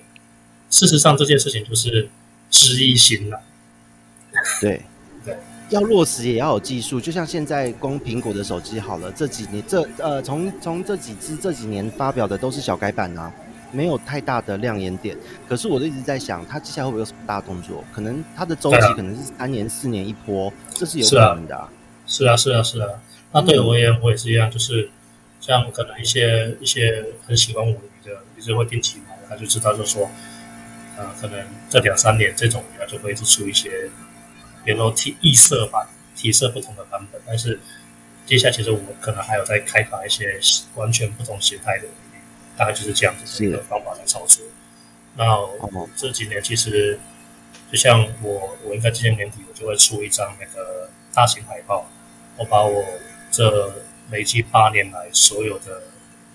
[0.69, 2.09] 事实上这件事情就是
[2.49, 3.41] 知易行难。
[4.59, 4.81] 对对，
[5.71, 13.31] 要落实也要有技术，就像现在光苹果的手机好了，这几年这呃从从这几支这几年发表的都是小改版啊。
[13.73, 15.15] 没有太大的亮眼点，
[15.47, 17.81] 可是我都一直在想，它接下来会不会有什么大动作？
[17.93, 21.69] 可能它的周期可能是三年、四年一波，这是有可能的啊。
[22.05, 22.89] 是啊，是啊，是啊。
[23.31, 24.89] 那对我也我也是一样，就是
[25.39, 30.11] 像可能一些一些很喜欢我鱼的，一直会定期买，他就知道就说，
[30.97, 33.89] 呃，可能这两三年这种鱼就会一直出一些，
[34.63, 37.21] 比如说体异色版、体色不同的版本。
[37.25, 37.59] 但是
[38.25, 40.39] 接下来其实我们可能还有在开发一些
[40.75, 41.85] 完全不同形态的。
[42.57, 44.45] 大概就是这样子的一个方法来操作。
[45.15, 45.25] 那
[45.95, 46.99] 这几年其实，
[47.71, 51.89] 就像我，我应该今年年底我就会出一张那个大型海报。
[52.37, 52.83] 我把我
[53.31, 53.73] 这
[54.11, 55.81] 累计八年来所有的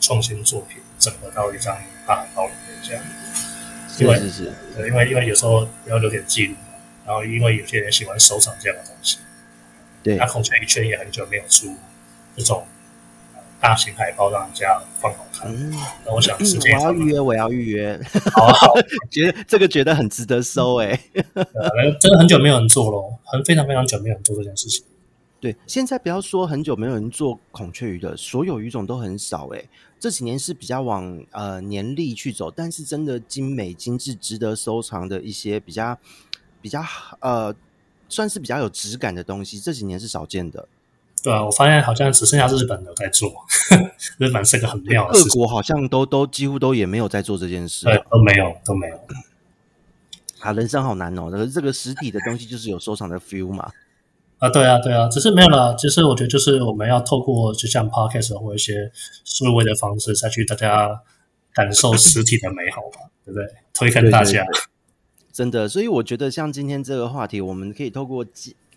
[0.00, 1.76] 创新作品整合到一张
[2.08, 3.04] 大海报里面，这样。
[3.98, 6.56] 因为是是，对，因为因为有时候要留点记录，
[7.06, 9.18] 然后因为有些人喜欢收藏这样的东西。
[10.02, 11.74] 对，那孔雀鱼圈也很久没有出
[12.36, 12.66] 这种。
[13.58, 15.72] 大型海报让人家放好看，嗯，
[16.04, 17.98] 那我想我要预约，我要预约，
[18.34, 18.74] 好好，
[19.10, 20.88] 觉得这个觉得很值得收哎，
[21.98, 24.84] 真的很久没有人做了，很非常非常久没有人做这件事情。
[25.40, 29.64] 对，现在不要说很久没有人做孔雀鱼的，所有鱼种都很少哎，
[29.98, 35.98] 这几年是比较往呃年历去走，但是真的精美精致、值得收藏的一些比较
[36.66, 36.84] 比较
[37.20, 37.54] 呃
[38.08, 40.66] 算是比较有质感的东西，这几年是少见的。
[41.22, 43.32] 对啊，我发现好像只剩下日本有在做，
[44.18, 45.28] 日本是个很妙的事情。
[45.30, 48.98] 各国好像都都几乎都也没有在做这件事，对，都没有都没有。
[50.40, 51.28] 啊，人生好难哦！
[51.30, 53.70] 这个这个实体的东西就是有收藏的 feel 嘛。
[54.38, 55.76] 啊，对啊，对啊，只是没有了。
[55.78, 58.90] 其实我觉得就是我们要透过就像 podcast 或一些
[59.24, 61.00] 数位的方式，再去大家
[61.54, 63.46] 感受实体的美好吧，对不对？
[63.72, 64.44] 推给大家。
[65.36, 68.24] 真的，所以我觉得像今天这个话题，我们可以透过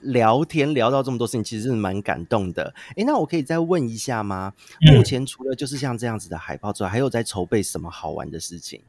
[0.01, 2.73] 聊天聊到这么多事情，其实是蛮感动的。
[2.97, 4.51] 诶，那我可以再问一下吗？
[4.85, 8.81] 嗯、目前除了就是像这样子的海报之外，还有在筹备什么好玩的事情？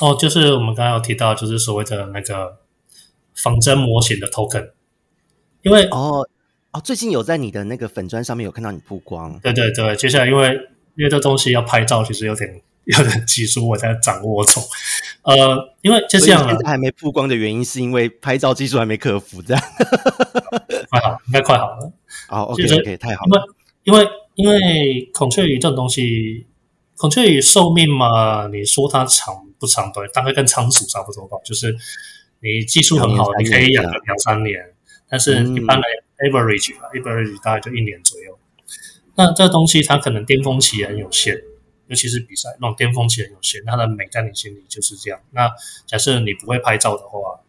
[0.00, 2.58] 哦，就是我们刚刚有提到，就是所谓的那个
[3.34, 4.70] 仿真模型的 token。
[5.62, 6.24] 因为哦
[6.70, 9.36] 哦，最近有在你的那个粉砖上面有看到你曝光。
[9.40, 10.54] 对对对，接下来因为
[10.94, 12.62] 因为这东西要拍照，其实有点
[12.96, 14.62] 有点技术，我在掌握中。
[15.22, 19.62] 呃，因为就这样了，现在还没曝光的原因是因为拍照技术还没克服，这样。
[20.88, 21.92] 快好，应该快好了。
[22.28, 23.54] 好，OK OK，太好了。
[23.84, 26.46] 因为因为因为孔雀鱼这种东西，
[26.96, 29.92] 孔雀鱼寿命嘛，你说它长不长？
[29.92, 31.36] 对，大概跟仓鼠差不多吧。
[31.44, 31.76] 就是
[32.40, 34.58] 你技术很好，你可以养个两三年。
[35.10, 35.86] 但是一般的
[36.18, 38.38] average 吧，average 大概就一年左右。
[39.16, 41.34] 那这个东西它可能巅峰期很有限，
[41.88, 45.20] 尤其是比赛那种巅峰期很有限，它的美在你心里就是这样。
[45.32, 45.50] 那
[45.86, 47.40] 假设你不会拍照的话，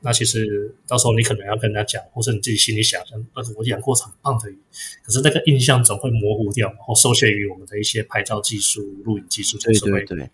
[0.00, 4.58] 那其实到时候你可能要跟人家讲，或是你自己心里想象，呃，我养过很棒的鱼，
[5.04, 10.30] 可是那个印象总会模糊掉，然后受限于我们的一些拍照技术、录影技术，对对对。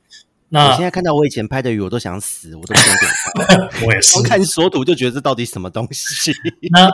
[0.50, 3.70] 那我现在看到我以前拍的鱼，我都想死，我都不想点。
[3.88, 6.30] 我也是，看索图就觉得这到底什么东西？
[6.70, 6.90] 那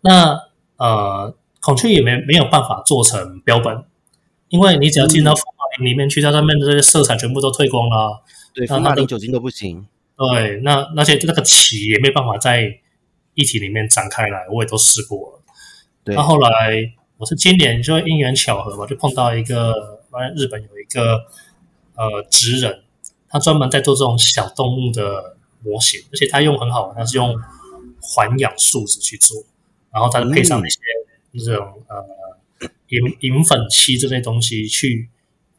[0.00, 0.40] 那
[0.76, 3.84] 呃，孔雀也没没有办法做成标本，
[4.54, 8.22] 因为你只要进到福马林里面去，它上面的这些色彩全部都退光了。
[8.54, 9.84] 对，福马林酒精都不行。
[10.16, 12.62] 对，那而且那个鳍也没办法在
[13.34, 15.42] 液体里面展开来，我也都试过了。
[16.04, 16.48] 对，那后来
[17.16, 19.98] 我是今年就因缘巧合嘛，就碰到一个，
[20.36, 21.26] 日本有一个。
[21.96, 22.82] 呃，职人
[23.28, 27.32] 他专门在做这种小动物的模型，而且他用很好玩，他是用
[28.02, 29.44] 环氧树脂去做，
[29.92, 30.80] 然后他配上那些
[31.38, 32.04] 这种、嗯、呃
[32.94, 35.08] 银银粉漆这些东西，去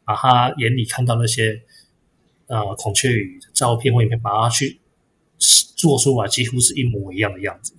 [0.04, 1.62] 把他眼里看到那些
[2.46, 4.80] 呃孔雀鱼的照片或影片，把它去
[5.76, 7.74] 做出来，几乎是一模一样的样子。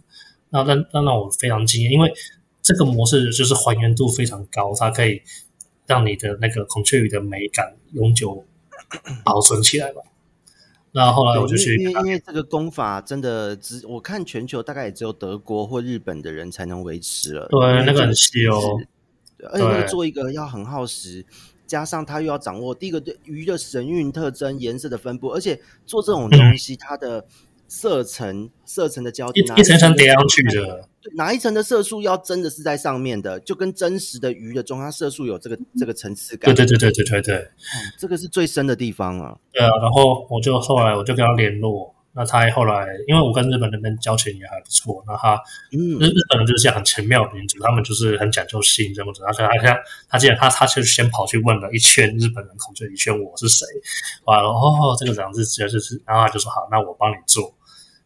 [0.49, 2.13] 那让让让我非常惊艳，因为
[2.61, 5.21] 这个模式就是还原度非常高，它可以。
[5.89, 8.43] 让你的那个孔雀鱼的美感永久
[9.23, 10.01] 保存起来吧。
[10.91, 17.47] 那后来我就去，因为因为这个功法真的只我看全球大概也只有德国或日本的人才能维持了。
[17.49, 18.59] 对，那个很稀哦。
[19.37, 21.25] 对，而且那个做一个要很耗时，
[21.65, 27.25] 加上他又要掌握第一个对鱼的神韵特征、颜色的分布，而且做这种东西它的。
[27.69, 30.87] 色层色层的交替，一层层叠上去的。
[31.15, 36.55] 哪一层的色素要真的是在上面的，就跟真实的鱼的中它色素有这个这个层次感。
[36.55, 39.37] 对对对对对对对，嗯，这个是最深的地方啊。
[39.51, 45.39] 对啊，然后我就后来我就跟他联络，那他后来因为我跟日本那边交情也还不错，那他
[45.71, 49.77] 嗯，日日本人就是很奇妙的民族，他们就是很讲究信这么子，而且他像
[50.09, 53.67] 他既然他他就先跑去问了一圈日本人口，就，一圈我是谁，
[54.25, 57.53] 完了哦，这个这样子就是，然后他就说好，那我帮你做。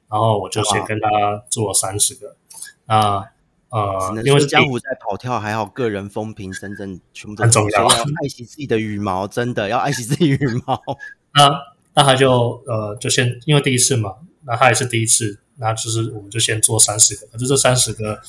[0.10, 2.36] 然后我就先跟他做了三十个，
[2.86, 3.24] 啊
[3.70, 10.84] 呃，因为江湖在跑跳，还好个人风评真正全部都很重要，要爱惜自己的羽毛，真的要爱惜自己羽毛。
[11.34, 11.50] 那
[11.94, 14.16] 那他就呃就先因为第一次嘛，
[14.46, 18.20] 那他也是第一次，那就是我们就先做三十个，可是这三十个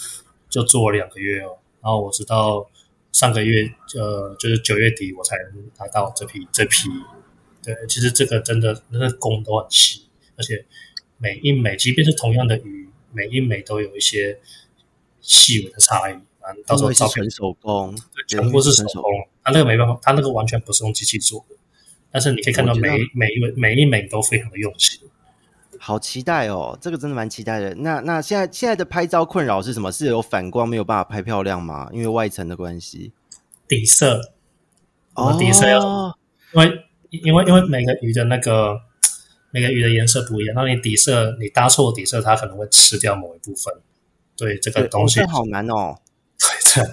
[0.48, 2.68] 就做了两个月哦，然后我直到
[3.12, 5.36] 上个月呃就是九月底我才
[5.78, 6.88] 拿到这批这批，
[7.62, 10.02] 对，其实这个真的那个工都很细，
[10.36, 10.64] 而且。
[11.18, 14.40] 每一枚，即便是同样的鱼，每一枚都有一些
[15.20, 16.14] 细微的差异。
[16.40, 19.04] 啊，到时候照片手工，对，全部是手工。
[19.44, 21.54] 他那个没办法，他那个完全不是用机器做的。
[22.12, 25.00] 但是你可以看到每每一位每一枚都非常的用心。
[25.78, 27.74] 好期待哦，这个真的蛮期待的。
[27.76, 29.90] 那那现在现在的拍照困扰是什么？
[29.90, 31.88] 是有反光没有办法拍漂亮吗？
[31.92, 33.12] 因为外层的关系。
[33.66, 34.20] 底色，
[35.14, 36.16] 哦，底色要，
[36.52, 38.82] 因为因为因为每个鱼的那个。
[39.54, 43.70] 每个鱼的颜色不一样，那你底色你搭错底色，它可能会吃掉某一部分。
[44.34, 45.98] 对这个东西，这好难哦。
[46.40, 46.92] 对，这难。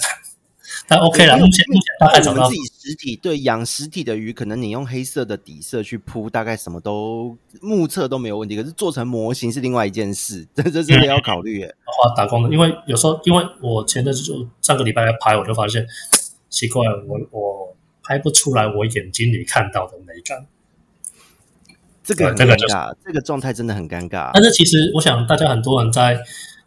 [0.86, 8.56] 但 OK 了，目前目前大概找到自己实体对养实体的鱼，可能你用黑色的底色去铺，大概什么都目测都没有问题。
[8.56, 11.60] 可是做成模型是另外一件事，这这真的要考虑。
[11.60, 15.86] 耶，花打工的，因为有时候因为我前阵子就上个礼拜来拍，我就发现
[16.50, 20.48] 奇怪，我我拍不出来我眼睛里看到的美感。
[22.04, 24.32] 这个很尴尬，这个状态真的很尴尬。
[24.34, 26.20] 但是其实，我想大家很多人在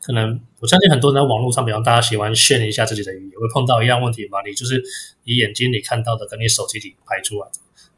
[0.04, 4.38] 可能，我相信很多人在网络上，比方大家喜欢炫一下自己的鱼，也会碰到一样问题嘛。
[4.44, 4.82] 你就是
[5.24, 7.52] 你眼睛里看到的，跟你手机里拍出来的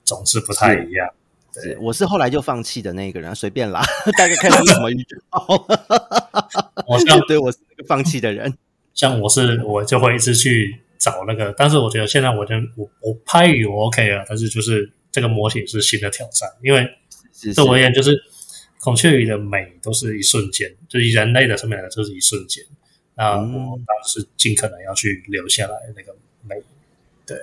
[0.04, 1.08] 总是不太一样。
[1.54, 3.82] 对，我是后来就放弃的那个人，随便啦，
[4.18, 6.84] 大概看到什么鱼就好了。
[6.86, 8.52] 我像 对我是那个放弃的人，
[8.92, 16.86] 像我是我就会一直去找那个，但是我觉得现在我就我我拍鱼我 OK 了，但是就是这个模型是新的挑战，因为。
[17.54, 18.16] 对我而言，就是
[18.84, 22.62] 孔雀鱼的美都是一瞬间，就是人类的生命来就是一瞬间。
[23.14, 26.54] 那我当时尽可能要去留下来那个美。
[27.24, 27.38] 对，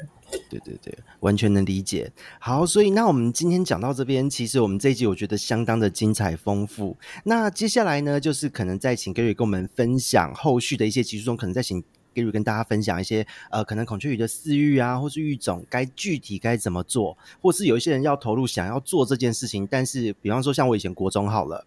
[0.51, 2.11] 对对对，完全能理解。
[2.39, 6.95] 好，所以那我们今天讲到这边，其实我们这一集我觉得相当的精彩丰富。
[7.23, 11.83] 那接下来呢，就是可能再请 Gary 跟我们分享后续的一些集数中，可能再请
[12.13, 21.65] Gary 跟大家分享一些呃，可能孔雀鱼的饲育啊，或是育种该具体该怎么做，或是有一些人要投入想要做这件事情，但是比方说像我以前国中好了。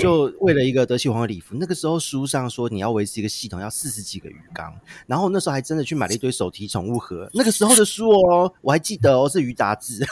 [0.00, 4.74] 就为了一个德系皇的礼服，那个时候书上说你要维持一个系统要四十几个鱼缸，
[5.06, 7.28] 然后那时候还真的去买了一堆手提宠物盒。
[7.34, 10.02] 那个时候的书哦，我还记得哦，是鱼杂志。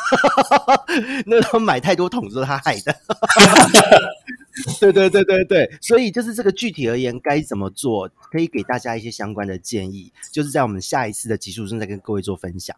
[1.24, 2.94] 那时候买太多桶是他害的。
[4.80, 12.76] 对对对对对，所以就是这个具体而言该怎么做，可以给大家一些相关的建议，就是在我们下一次的集数中再跟各位做分享。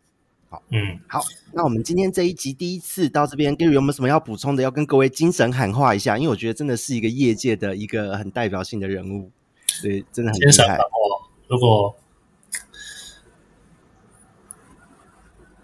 [0.49, 1.21] 好嗯，好，
[1.53, 4.63] 那我们今天这一集第一次到这边，Gary 有没有什么要补充的？
[4.63, 9.33] 要跟各位精神喊话一下，因为我觉得真的是一个业界的一个很代表性的人物，
[9.67, 10.79] 所以真的很厉害。
[11.49, 11.97] 如果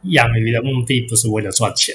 [0.03, 1.95] 养鱼的目的不是为了赚钱，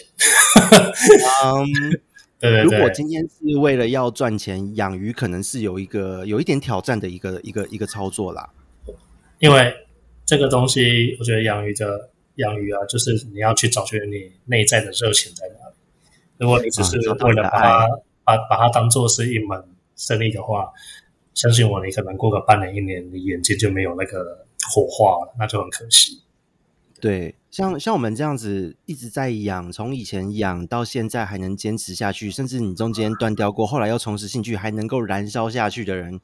[1.44, 2.02] 嗯，
[2.40, 8.50] 对对对，如果今天是为了要赚钱，养鱼可能是有一个有一点挑战的一个一个一个操作啦。
[9.40, 9.74] 因为
[10.26, 12.10] 这个东西，我觉得养鱼的。
[12.38, 15.76] 养鱼啊，就是你要去找寻你内在的热情在哪里。
[16.38, 19.64] 如果你只是为了把它、嗯、把把它当做是一门
[19.96, 20.70] 生意的话，
[21.34, 26.22] 相信我，你可能过个半年一年，你眼睛就没有那个火花了，那就很可惜。
[27.00, 36.20] 对，像像我们这样子一直在养，从以前养到现在还能坚持下去，甚至你中间断掉过，后来又重拾兴趣，还能够燃烧下去的人。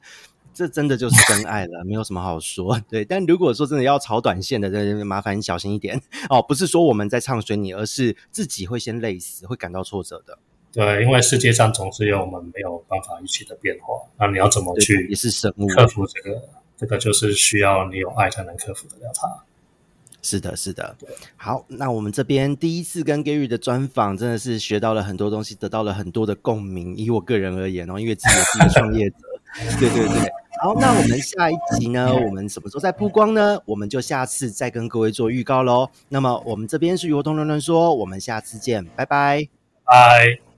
[0.54, 2.78] 这真的就是真爱了，没有什么好说。
[2.90, 5.98] 对，但如果说真的要炒短线的，这麻烦你小心一点
[6.28, 6.42] 哦。
[6.42, 10.38] 不是说我们在唱衰你，而是自己会先累死，会感到挫折的。
[10.70, 13.94] 对，因为世界上总是有我们没有办法预期的变化。
[14.18, 15.06] 那你要怎么去？
[15.08, 16.42] 也是生物克服这个，
[16.76, 19.44] 这个就是需要你有爱才能克服得了它。
[20.22, 20.96] 是的，是的。
[21.36, 26.96] 好，那我们这边第一次跟 Gary 的专访，真的是学到了很多东西，得到了很多的共鸣。
[26.96, 29.16] 以我个人而言哦，因为自己也是一个创业者。
[29.78, 30.32] 对对对。
[30.62, 32.14] 好，那我们下一集呢？
[32.14, 33.58] 我们什么时候再曝光呢？
[33.64, 35.90] 我们就下次再跟各位做预告喽。
[36.08, 39.48] 那么我们这边是鱼活通乱乱说，我们下次见，拜拜，
[39.84, 40.51] 拜。